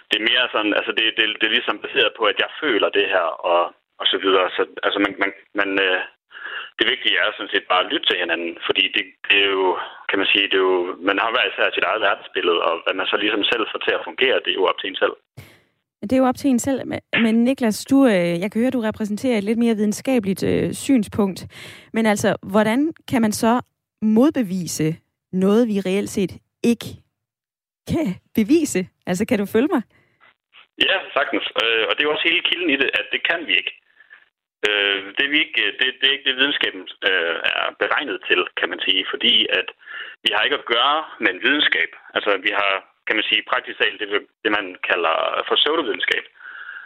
[0.10, 2.90] det er mere sådan, altså det, det, det er ligesom baseret på, at jeg føler
[2.90, 3.62] det her, og,
[4.02, 4.48] og så videre.
[4.56, 6.02] Så altså man, man, man øh,
[6.80, 9.68] det vigtige er sådan set bare at lytte til hinanden, fordi det, det er jo,
[10.10, 10.78] kan man sige, det er jo,
[11.10, 13.94] man har hver især sit eget verdensbillede, og hvad man så ligesom selv får til
[13.98, 15.16] at fungere, det er jo op til en selv.
[16.02, 16.80] Det er jo op til en selv.
[17.26, 21.40] Men Niklas, du, øh, jeg kan høre, du repræsenterer et lidt mere videnskabeligt øh, synspunkt.
[21.94, 23.62] Men altså, hvordan kan man så
[24.02, 24.96] modbevise
[25.32, 26.32] noget, vi reelt set
[26.64, 26.86] ikke
[27.92, 28.88] kan bevise?
[29.06, 29.82] Altså, kan du følge mig?
[30.86, 31.46] Ja, sagtens.
[31.64, 33.74] Øh, og det er jo også hele kilden i det, at det kan vi ikke.
[34.68, 38.40] Øh, det, er vi ikke det, det er ikke det, videnskaben øh, er beregnet til,
[38.60, 39.68] kan man sige, fordi at
[40.24, 41.92] vi har ikke at gøre med en videnskab.
[42.16, 42.74] Altså, vi har,
[43.08, 44.10] kan man sige, praktisk talt det,
[44.44, 45.16] det man kalder
[45.48, 46.24] for pseudovidenskab.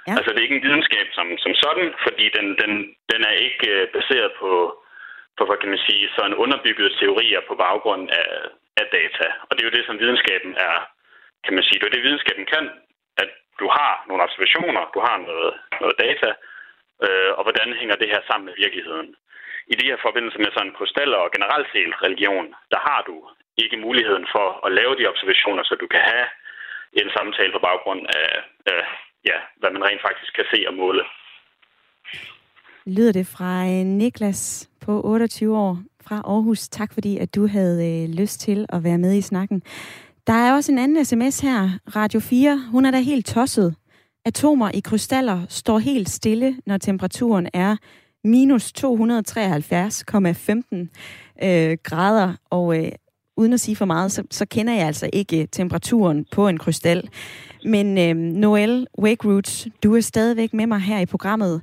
[0.08, 0.14] Ja.
[0.18, 2.72] Altså, det er ikke en videnskab som, som sådan, fordi den, den,
[3.12, 4.52] den er ikke baseret på,
[5.38, 8.30] på, hvad kan man sige, sådan underbyggede teorier på baggrund af,
[8.82, 9.28] af data.
[9.48, 10.76] Og det er jo det, som videnskaben er,
[11.46, 12.66] kan man sige, det er det, videnskaben kan
[13.60, 16.30] du har nogle observationer, du har noget, noget data,
[17.06, 19.10] øh, og hvordan hænger det her sammen med virkeligheden.
[19.72, 23.16] I det her forbindelse med sådan krystaller og generelt set religion, der har du
[23.64, 26.28] ikke muligheden for at lave de observationer, så du kan have
[27.02, 28.30] en samtale på baggrund af,
[28.72, 28.86] øh,
[29.30, 31.04] ja, hvad man rent faktisk kan se og måle.
[32.86, 35.78] Lyder det fra øh, Niklas på 28 år
[36.08, 36.70] fra Aarhus.
[36.70, 39.64] Tak fordi, at du havde øh, lyst til at være med i snakken.
[40.32, 41.70] Der er også en anden sms her.
[41.96, 43.76] Radio 4, hun er da helt tosset.
[44.26, 47.76] Atomer i krystaller står helt stille, når temperaturen er
[48.24, 48.86] minus 273,15
[51.44, 52.34] øh, grader.
[52.50, 52.92] Og øh,
[53.38, 57.10] uden at sige for meget, så, så kender jeg altså ikke temperaturen på en krystal.
[57.66, 61.62] Men øh, Noel Wakeroots, du er stadigvæk med mig her i programmet.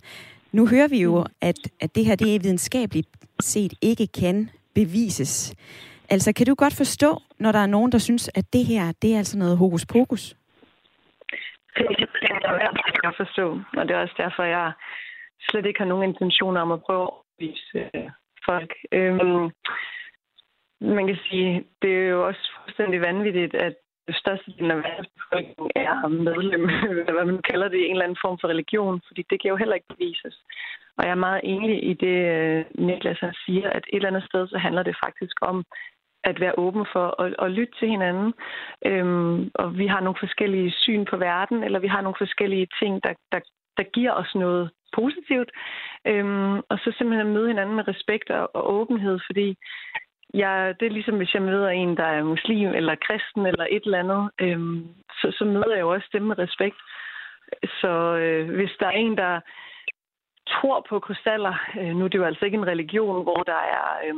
[0.52, 3.08] Nu hører vi jo, at, at det her det er videnskabeligt
[3.40, 5.54] set ikke kan bevises.
[6.10, 9.14] Altså, kan du godt forstå, når der er nogen, der synes, at det her, det
[9.14, 10.36] er altså noget hokus pokus?
[11.76, 11.96] Det
[12.96, 14.72] kan jeg forstå, og det er også derfor, jeg
[15.50, 18.10] slet ikke har nogen intentioner om at prøve at overbevise øh,
[18.46, 18.72] folk.
[18.92, 19.50] Øhm,
[20.80, 23.74] man kan sige, det er jo også fuldstændig vanvittigt, at
[24.10, 26.64] størstedelen af verdens befolkning er medlem,
[27.00, 29.48] eller hvad man kalder det, i en eller anden form for religion, fordi det kan
[29.48, 30.36] jo heller ikke bevises.
[30.98, 34.24] Og jeg er meget enig i det, øh, Niklas han siger, at et eller andet
[34.30, 35.64] sted, så handler det faktisk om
[36.28, 38.34] at være åben for at, at lytte til hinanden.
[38.86, 43.02] Øhm, og vi har nogle forskellige syn på verden, eller vi har nogle forskellige ting,
[43.04, 43.40] der, der,
[43.76, 45.50] der giver os noget positivt.
[46.06, 49.56] Øhm, og så simpelthen møde hinanden med respekt og, og åbenhed, fordi
[50.34, 53.84] jeg, det er ligesom, hvis jeg møder en, der er muslim eller kristen eller et
[53.84, 54.88] eller andet, øhm,
[55.20, 56.76] så, så møder jeg jo også dem med respekt.
[57.80, 59.40] Så øh, hvis der er en, der
[60.48, 63.86] tror på krystaller, øh, nu er det jo altså ikke en religion, hvor der er,
[64.06, 64.14] øh,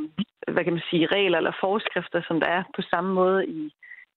[0.47, 3.73] hvad kan man sige, regler eller forskrifter, som der er på samme måde i,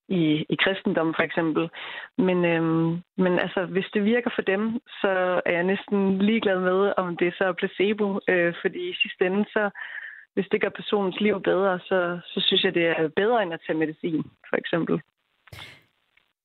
[0.09, 1.69] i, i kristendommen for eksempel.
[2.17, 6.93] Men, øhm, men altså, hvis det virker for dem, så er jeg næsten ligeglad med,
[6.97, 9.69] om det så er placebo, øh, fordi i sidste ende, så,
[10.33, 13.61] hvis det gør personens liv bedre, så, så synes jeg, det er bedre end at
[13.67, 15.01] tage medicin, for eksempel.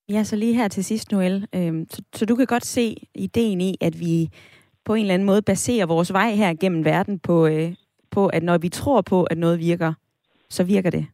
[0.09, 1.47] Ja, så lige her til sidst, Noel.
[1.55, 4.29] Øh, så, så du kan godt se ideen i, at vi
[4.85, 7.73] på en eller anden måde baserer vores vej her gennem verden på, øh,
[8.11, 9.93] på at når vi tror på, at noget virker,
[10.49, 11.07] så virker det.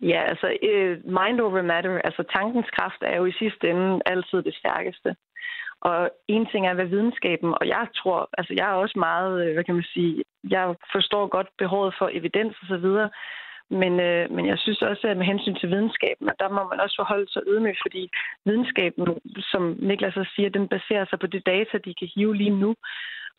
[0.00, 4.42] Ja, altså øh, mind over matter, altså tankens kraft er jo i sidste ende altid
[4.42, 5.16] det stærkeste.
[5.80, 9.52] Og en ting er, hvad videnskaben, og jeg tror, altså jeg er også meget, øh,
[9.54, 13.10] hvad kan man sige, jeg forstår godt behovet for evidens og så videre,
[13.70, 16.96] men, øh, men jeg synes også, at med hensyn til videnskaben, der må man også
[16.98, 18.10] forholde sig ydmyg, fordi
[18.44, 19.06] videnskaben,
[19.52, 22.74] som Niklas også siger, den baserer sig på det data, de kan hive lige nu.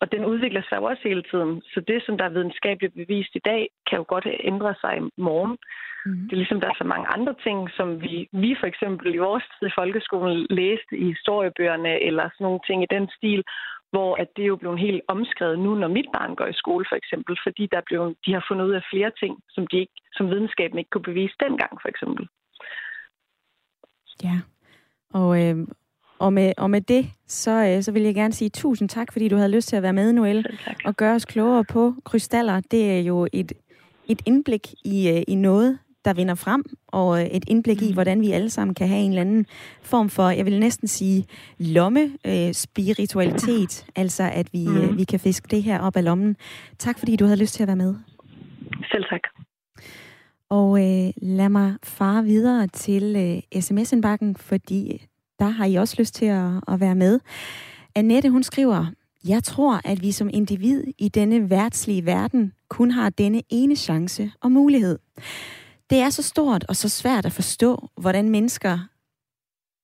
[0.02, 1.62] Og den udvikler sig jo også hele tiden.
[1.74, 5.02] Så det, som der er videnskabeligt bevist i dag, kan jo godt ændre sig i
[5.18, 5.58] morgen.
[6.06, 6.24] Mm.
[6.26, 9.24] Det er ligesom, der er så mange andre ting, som vi, vi for eksempel i
[9.28, 13.44] vores tid i folkeskolen læste i historiebøgerne, eller sådan nogle ting i den stil,
[13.92, 16.86] hvor at det er jo blevet helt omskrevet nu, når mit barn går i skole
[16.90, 19.98] for eksempel, fordi der blev, de har fundet ud af flere ting, som, de ikke,
[20.14, 22.28] som videnskaben ikke kunne bevise dengang for eksempel.
[24.24, 24.38] Ja,
[25.20, 25.58] og, øh,
[26.22, 29.28] og, med, og med det, så, øh, så vil jeg gerne sige tusind tak, fordi
[29.28, 30.46] du havde lyst til at være med, Noel,
[30.86, 32.60] og gøre os klogere på krystaller.
[32.72, 33.52] Det er jo et,
[34.08, 37.94] et indblik i, øh, i noget, der vinder frem, og øh, et indblik i, mm.
[37.94, 39.46] hvordan vi alle sammen kan have en eller anden
[39.82, 41.26] form for, jeg vil næsten sige,
[41.60, 44.98] lomme øh, spiritualitet, altså at vi, øh, mm.
[44.98, 46.36] vi kan fiske det her op af lommen.
[46.80, 47.96] Tak fordi du havde lyst til at være med.
[48.92, 49.22] Selv tak.
[50.50, 55.08] Og øh, lad mig fare videre til øh, sms-indbakken, fordi
[55.42, 57.20] der har I også lyst til at, at være med.
[57.96, 58.86] Annette, hun skriver,
[59.28, 64.32] jeg tror, at vi som individ i denne værtslige verden kun har denne ene chance
[64.42, 65.00] og mulighed.
[65.90, 68.80] Det er så stort og så svært at forstå, hvordan mennesker,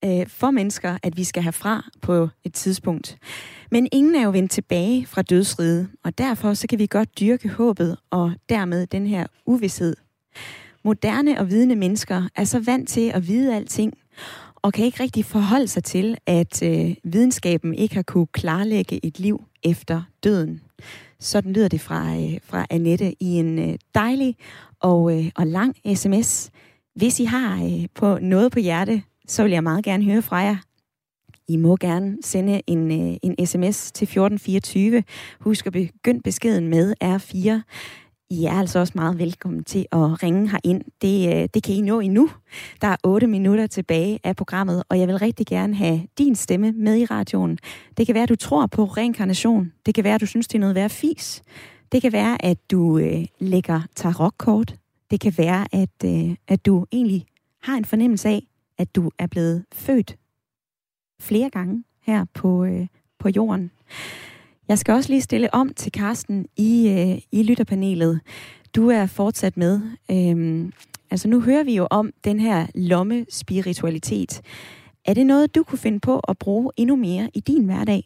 [0.06, 3.18] øh, for mennesker, at vi skal have fra på et tidspunkt.
[3.72, 7.50] Men ingen er jo vendt tilbage fra dødsriget, og derfor så kan vi godt dyrke
[7.50, 9.96] håbet og dermed den her uvidshed.
[10.84, 13.94] Moderne og vidende mennesker er så vant til at vide alting,
[14.68, 19.20] og kan ikke rigtig forholde sig til, at øh, videnskaben ikke har kunne klarlægge et
[19.20, 20.62] liv efter døden.
[21.20, 24.36] Sådan lyder det fra, øh, fra Annette i en øh, dejlig
[24.80, 26.50] og, øh, og lang sms.
[26.96, 30.38] Hvis I har øh, på noget på hjerte, så vil jeg meget gerne høre fra
[30.38, 30.58] jer.
[31.48, 35.04] I må gerne sende en, øh, en sms til 1424.
[35.40, 37.62] Husk at begynde beskeden med R4.
[38.30, 40.82] I er altså også meget velkommen til at ringe ind.
[41.02, 42.30] Det, øh, det kan I nå endnu.
[42.82, 46.72] Der er 8 minutter tilbage af programmet, og jeg vil rigtig gerne have din stemme
[46.72, 47.60] med i radioen.
[47.98, 49.72] Det kan være, at du tror på reinkarnation.
[49.86, 51.44] Det kan være, at du synes, det er noget værd fis.
[51.92, 54.76] Det kan være, at du øh, lægger tarotkort.
[55.12, 57.26] Det kan være, at, øh, at du egentlig
[57.62, 58.48] har en fornemmelse af,
[58.78, 60.18] at du er blevet født
[61.22, 62.88] flere gange her på, øh,
[63.20, 63.72] på jorden.
[64.70, 68.22] Jeg skal også lige stille om til Karsten i, øh, i lytterpanelet.
[68.76, 69.76] Du er fortsat med.
[70.12, 70.72] Øhm,
[71.12, 74.42] altså nu hører vi jo om den her lomme spiritualitet.
[75.06, 78.02] Er det noget, du kunne finde på at bruge endnu mere i din hverdag?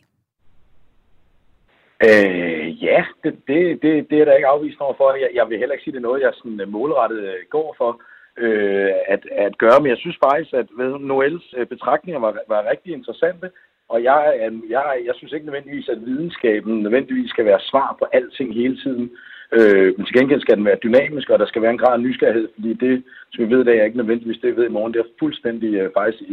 [2.08, 5.14] Øh, ja, det, det, det, det er der ikke afvist over for.
[5.14, 7.76] Jeg, jeg vil heller ikke sige, det er noget, jeg sådan øh, målrettet øh, går
[7.78, 8.02] for
[8.38, 9.80] øh, at, at gøre.
[9.80, 13.50] Men jeg synes faktisk, at ved Noels øh, betragtninger var, var rigtig interessante.
[13.94, 18.06] Og jeg, øh, jeg, jeg synes ikke nødvendigvis, at videnskaben nødvendigvis skal være svar på
[18.14, 19.12] alting hele tiden.
[19.58, 22.00] Øh, men til gengæld skal den være dynamisk, og der skal være en grad af
[22.00, 24.76] nysgerrighed, fordi det, som vi ved i dag, er ikke nødvendigvis det, vi ved i
[24.78, 24.94] morgen.
[24.94, 26.24] Det er fuldstændig øh, faktisk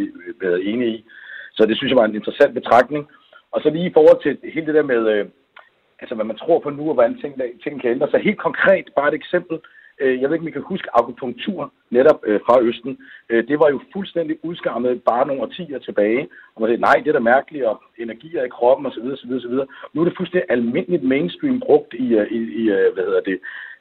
[0.40, 1.04] været enig i.
[1.56, 3.08] Så det synes jeg var en interessant betragtning.
[3.52, 5.26] Og så lige i forhold til hele det der med, øh,
[6.00, 7.32] altså hvad man tror på nu, og hvordan ting,
[7.64, 8.20] ting kan ændre sig.
[8.20, 9.58] Helt konkret, bare et eksempel
[10.00, 12.98] øh, jeg ved ikke, om I kan huske akupunktur netop øh, fra Østen.
[13.30, 16.28] Øh, det var jo fuldstændig udskammet bare nogle årtier tilbage.
[16.54, 19.06] Og man sagde, nej, det er da mærkeligt, og energier i kroppen osv.
[19.12, 19.54] osv., osv.
[19.92, 23.38] Nu er det fuldstændig almindeligt mainstream brugt i, øh, i, i øh, hvad hedder det,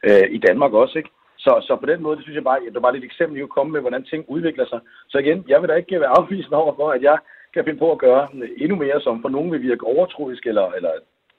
[0.07, 1.09] øh, i Danmark også, ikke?
[1.37, 3.41] Så, så på den måde, det synes jeg bare, det var lidt et eksempel, I
[3.41, 4.79] kunne komme med, hvordan ting udvikler sig.
[5.07, 7.17] Så igen, jeg vil da ikke være afvisende over for, at jeg
[7.53, 10.91] kan finde på at gøre endnu mere, som for nogen vil virke overtroisk eller, eller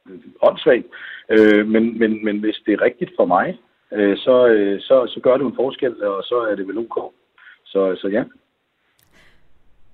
[0.08, 0.86] øh, åndssvagt.
[1.34, 3.58] Øh, men, men, men hvis det er rigtigt for mig,
[3.92, 7.12] øh, så, øh, så, så gør det en forskel, og så er det vel ok.
[7.64, 8.24] Så, så ja.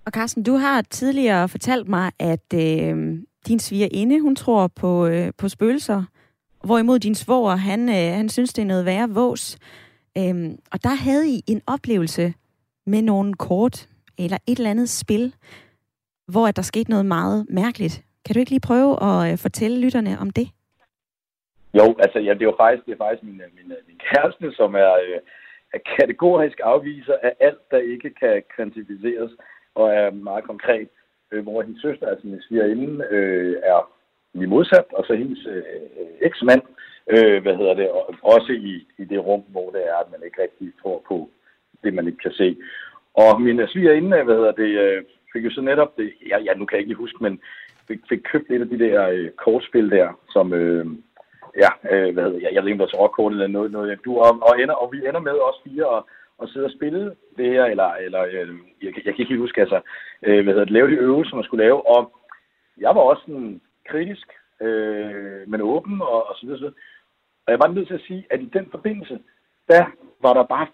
[0.07, 5.32] Og Carsten, du har tidligere fortalt mig, at øh, din svigerinde, hun tror på, øh,
[5.38, 6.03] på spøgelser,
[6.64, 9.59] hvorimod din svoger, han, øh, han synes, det er noget værre vås.
[10.18, 12.34] Øhm, og der havde I en oplevelse
[12.86, 13.88] med nogle kort
[14.18, 15.34] eller et eller andet spil,
[16.26, 18.03] hvor at der skete noget meget mærkeligt.
[18.24, 20.49] Kan du ikke lige prøve at øh, fortælle lytterne om det?
[21.78, 24.00] Jo, altså ja, det er jo faktisk, det er faktisk min, øh, min, øh, min
[24.08, 25.20] kæreste, som er, øh,
[25.74, 29.32] er kategorisk afviser af alt, der ikke kan kvantificeres,
[29.74, 30.88] og er meget konkret.
[31.32, 33.90] Øh, hvor hendes søster, altså min svigerinde, øh, er
[34.34, 36.62] lige modsat, og så hendes øh, øh eksmand,
[37.14, 37.88] øh, hvad hedder det,
[38.22, 41.30] også i, i det rum, hvor det er, at man ikke rigtig tror på
[41.84, 42.56] det, man ikke kan se.
[43.14, 46.64] Og min svigerinde, hvad hedder det, øh, fik jo så netop det, ja, ja nu
[46.64, 47.40] kan jeg ikke huske, men
[47.88, 50.86] fik, fik købt et af de der øh, kortspil der, som, øh,
[51.62, 54.05] ja, øh, hvad hedder jeg, jeg ved ikke, om der er råkort eller noget, noget
[54.05, 57.16] du, og, og, ender, og vi ender med os fire og, og sidde og spille
[57.36, 58.48] det her, eller, eller øh,
[58.82, 59.80] jeg, jeg kan ikke lige huske, altså,
[60.22, 62.12] øh, hvad hedder det, lave de øvelser, man skulle lave, og
[62.78, 64.28] jeg var også sådan kritisk,
[64.61, 66.80] øh, men åben og, og så videre, så videre.
[67.46, 69.18] Og jeg var nødt til at sige, at i den forbindelse,
[69.68, 69.84] der
[70.22, 70.66] var der bare,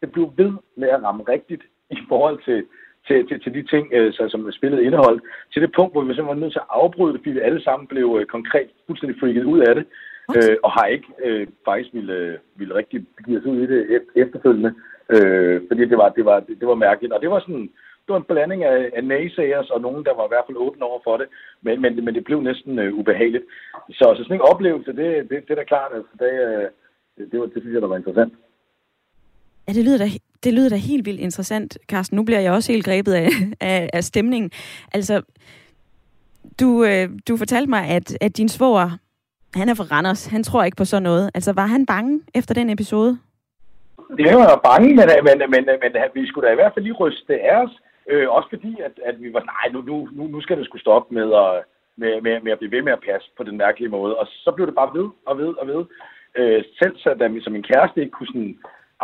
[0.00, 2.66] det blev ved med at ramme rigtigt i forhold til,
[3.06, 5.22] til, til, til de ting, øh, så, som spillet indeholdt,
[5.52, 7.62] til det punkt, hvor vi simpelthen var nødt til at afbryde det, fordi vi alle
[7.62, 9.84] sammen blev øh, konkret fuldstændig freaket ud af det,
[10.36, 14.00] øh, og har ikke øh, faktisk ville, øh, ville rigtig begive os ud i det
[14.16, 14.74] efterfølgende,
[15.14, 17.12] øh, fordi det var, det, var, det, det var mærkeligt.
[17.12, 17.68] Og det var sådan,
[18.04, 20.84] det var en blanding af, af naysayers og nogen, der var i hvert fald åbne
[20.84, 21.26] over for det,
[21.62, 23.44] men, men, men det blev næsten øh, ubehageligt.
[23.90, 26.66] Så, så sådan en oplevelse, det, det, det er da klart, altså, det, øh,
[27.30, 28.32] det, var, det synes jeg, der var interessant.
[29.68, 30.04] Ja, det lyder da,
[30.44, 32.16] det lyder da helt vildt interessant, Carsten.
[32.16, 33.28] Nu bliver jeg også helt grebet af,
[33.70, 34.50] af, af stemningen.
[34.94, 35.22] Altså,
[36.60, 38.90] du, øh, du fortalte mig, at, at din svoger,
[39.54, 40.26] han er fra Randers.
[40.26, 41.30] Han tror ikke på sådan noget.
[41.34, 43.18] Altså, var han bange efter den episode?
[44.18, 46.60] Det var bange, men, øh, men, øh, men, øh, men, men vi skulle da i
[46.60, 47.74] hvert fald lige ryste af os.
[48.10, 51.14] Øh, også fordi, at, at vi var nej, nu, nu, nu skal det skulle stoppe
[51.14, 51.52] med at,
[51.96, 54.16] med, med, med at blive ved med at passe på den mærkelige måde.
[54.16, 55.82] Og så blev det bare ved og ved og ved.
[56.38, 58.58] Øh, selv så, da som min kæreste ikke kunne sådan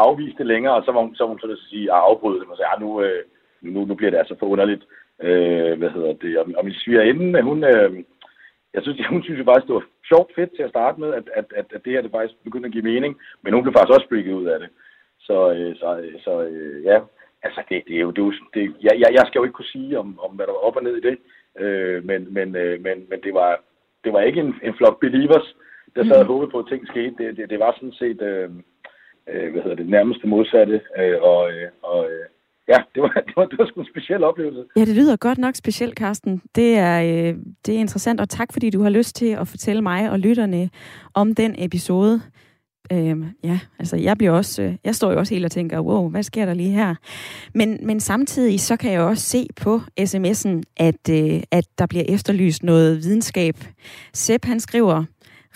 [0.06, 2.48] afvise det længere, og så var hun så, hun så at sige, at afbryde det,
[2.48, 3.22] og sagde, nu, øh,
[3.60, 4.84] nu, nu bliver det altså for underligt.
[5.22, 6.38] Øh, hvad hedder det?
[6.38, 7.90] Og, og min svigerinde, hun, øh,
[8.74, 11.26] jeg synes, hun synes jo faktisk, det var sjovt fedt til at starte med, at,
[11.34, 13.94] at, at, at det her det faktisk begyndte at give mening, men hun blev faktisk
[13.96, 14.68] også freaket ud af det.
[15.26, 15.88] Så, øh, så,
[16.24, 16.98] så øh, ja,
[17.42, 19.98] altså det, det er jo, det, det jeg, jeg, jeg skal jo ikke kunne sige,
[19.98, 21.16] om, om hvad der var op og ned i det,
[21.62, 23.60] øh, men, men, øh, men, men det var,
[24.04, 25.56] det var ikke en, en flok believers,
[25.96, 26.32] der sad og mm.
[26.32, 27.14] håbede på, at ting skete.
[27.18, 28.50] Det, det, det var sådan set, øh,
[29.32, 32.24] øh, hvad hedder det, nærmeste modsatte, øh, og, øh, og øh,
[32.68, 34.62] ja, det var, det, var, det var sgu en speciel oplevelse.
[34.76, 36.42] Ja, det lyder godt nok specielt, Carsten.
[36.54, 37.34] Det er, øh,
[37.66, 40.70] det er interessant, og tak fordi du har lyst til at fortælle mig og lytterne
[41.14, 42.20] om den episode.
[42.92, 46.08] Øhm, ja, altså jeg bliver også, øh, jeg står jo også helt og tænker, wow,
[46.08, 46.94] hvad sker der lige her?
[47.54, 52.04] Men, men samtidig så kan jeg også se på sms'en, at, øh, at der bliver
[52.08, 53.54] efterlyst noget videnskab.
[54.12, 55.04] Sepp han skriver,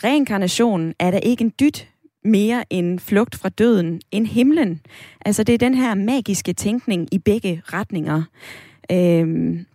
[0.05, 1.89] reinkarnation er der ikke en dyt
[2.25, 4.81] mere en flugt fra døden end himlen.
[5.21, 8.23] Altså det er den her magiske tænkning i begge retninger.
[8.93, 9.67] Øhm,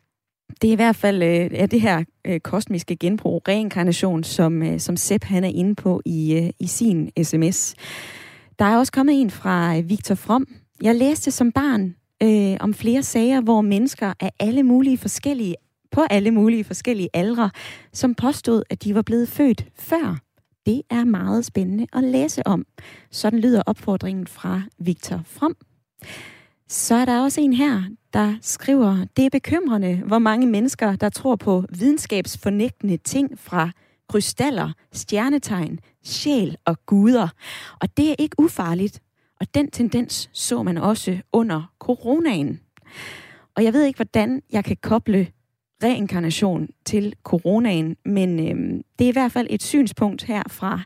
[0.62, 4.80] det er i hvert fald øh, ja, det her øh, kosmiske genbrug, reinkarnation, som, øh,
[4.80, 7.76] som Sepp han er inde på i, øh, i sin sms.
[8.60, 10.48] Der er også kommet en fra øh, Victor From.
[10.82, 15.56] Jeg læste som barn øh, om flere sager, hvor mennesker af alle mulige forskellige,
[15.92, 17.50] på alle mulige forskellige aldre,
[17.94, 20.27] som påstod, at de var blevet født før.
[20.68, 22.66] Det er meget spændende at læse om.
[23.12, 25.56] Sådan lyder opfordringen fra Victor From.
[26.68, 31.10] Så er der også en her, der skriver, det er bekymrende, hvor mange mennesker, der
[31.10, 33.72] tror på videnskabsfornægtende ting fra
[34.10, 37.28] krystaller, stjernetegn, sjæl og guder.
[37.82, 39.02] Og det er ikke ufarligt.
[39.40, 42.60] Og den tendens så man også under coronaen.
[43.56, 45.28] Og jeg ved ikke, hvordan jeg kan koble
[45.84, 50.82] reinkarnation til coronaen, men øh, det er i hvert fald et synspunkt her fra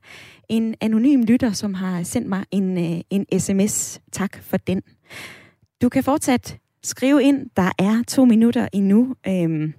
[0.49, 4.01] en anonym lytter, som har sendt mig en, øh, en sms.
[4.11, 4.81] Tak for den.
[5.81, 7.49] Du kan fortsat skrive ind.
[7.57, 9.15] Der er to minutter endnu.
[9.27, 9.73] Øh,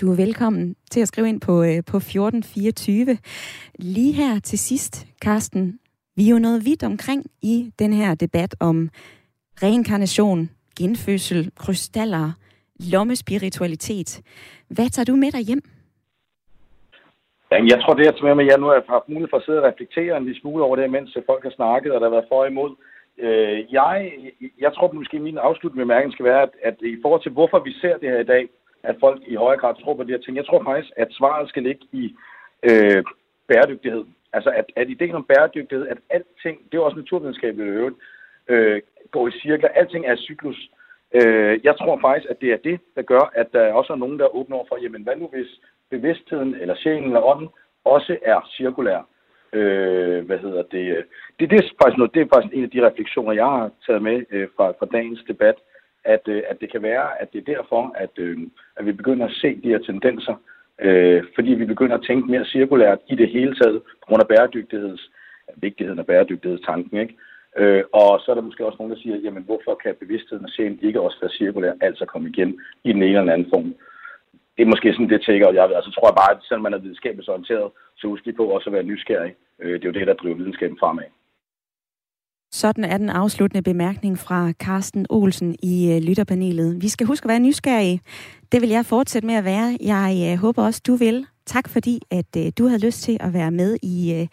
[0.00, 3.18] du er velkommen til at skrive ind på, øh, på 1424.
[3.78, 5.78] Lige her til sidst, Karsten,
[6.16, 8.90] Vi er jo noget vidt omkring i den her debat om
[9.62, 12.32] reinkarnation, genfødsel, krystaller,
[12.92, 14.22] lommespiritualitet.
[14.68, 15.62] Hvad tager du med dig hjem?
[17.50, 19.44] Jamen, jeg tror, det jeg tager med mig, jeg nu har haft mulighed for at
[19.46, 22.06] sidde og reflektere en lille smule over det, mens øh, folk har snakket, og der
[22.06, 22.72] har været for og imod.
[23.18, 24.12] Øh, jeg,
[24.58, 27.72] jeg tror måske, min afsluttende bemærkning skal være, at, at i forhold til, hvorfor vi
[27.80, 28.48] ser det her i dag,
[28.82, 31.48] at folk i højere grad tror på de her ting, jeg tror faktisk, at svaret
[31.48, 32.14] skal ligge i
[32.70, 33.04] øh,
[33.48, 34.04] bæredygtighed.
[34.32, 37.96] Altså, at, at ideen om bæredygtighed, at alting, det er også naturvidenskabeligt øvrigt,
[38.48, 39.68] øh, går i cirkler.
[39.68, 40.70] Alting er cyklus.
[41.14, 44.18] Øh, jeg tror faktisk, at det er det, der gør, at der også er nogen,
[44.18, 47.48] der åbner for, jamen hvad nu hvis bevidstheden, eller sjælen, eller ånden,
[47.84, 49.08] også er cirkulær.
[49.52, 51.04] Øh, hvad hedder det?
[51.40, 54.02] Det, det, er faktisk noget, det er faktisk en af de refleksioner, jeg har taget
[54.02, 55.54] med øh, fra, fra dagens debat,
[56.04, 58.38] at, øh, at det kan være, at det er derfor, at, øh,
[58.76, 60.34] at vi begynder at se de her tendenser,
[60.80, 64.28] øh, fordi vi begynder at tænke mere cirkulært i det hele taget, på grund af
[64.28, 65.10] bæredygtigheds,
[65.56, 67.16] vigtigheden af bæredygtighedstanken, ikke?
[67.60, 70.50] Øh, og så er der måske også nogen, der siger, jamen hvorfor kan bevidstheden og
[70.50, 72.50] sjælen ikke også være cirkulær, altså komme igen
[72.84, 73.74] i den ene eller anden form?
[74.56, 76.78] Det er måske sådan det tænker, jeg altså, tror jeg bare, at selvom man er
[76.84, 79.34] videnskabeligt orienteret, så husk lige på også at være nysgerrig.
[79.62, 81.08] Øh, det er jo det, der driver videnskaben fremad.
[82.50, 86.82] Sådan er den afsluttende bemærkning fra Carsten Olsen i øh, lytterpanelet.
[86.82, 88.00] Vi skal huske at være nysgerrige.
[88.52, 89.76] Det vil jeg fortsætte med at være.
[89.80, 91.26] Jeg øh, håber også, du vil.
[91.46, 94.26] Tak fordi, at øh, du havde lyst til at være med i, øh,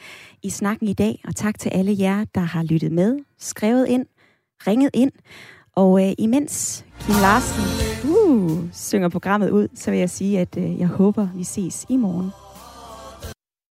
[0.44, 1.22] i snakken i dag.
[1.28, 4.06] Og tak til alle jer, der har lyttet med, skrevet ind,
[4.68, 5.12] ringet ind.
[5.76, 7.64] Og øh, imens Kim Larsen
[8.10, 11.98] uh, synger programmet ud, så vil jeg sige, at øh, jeg håber, vi ses i
[11.98, 12.32] morgen.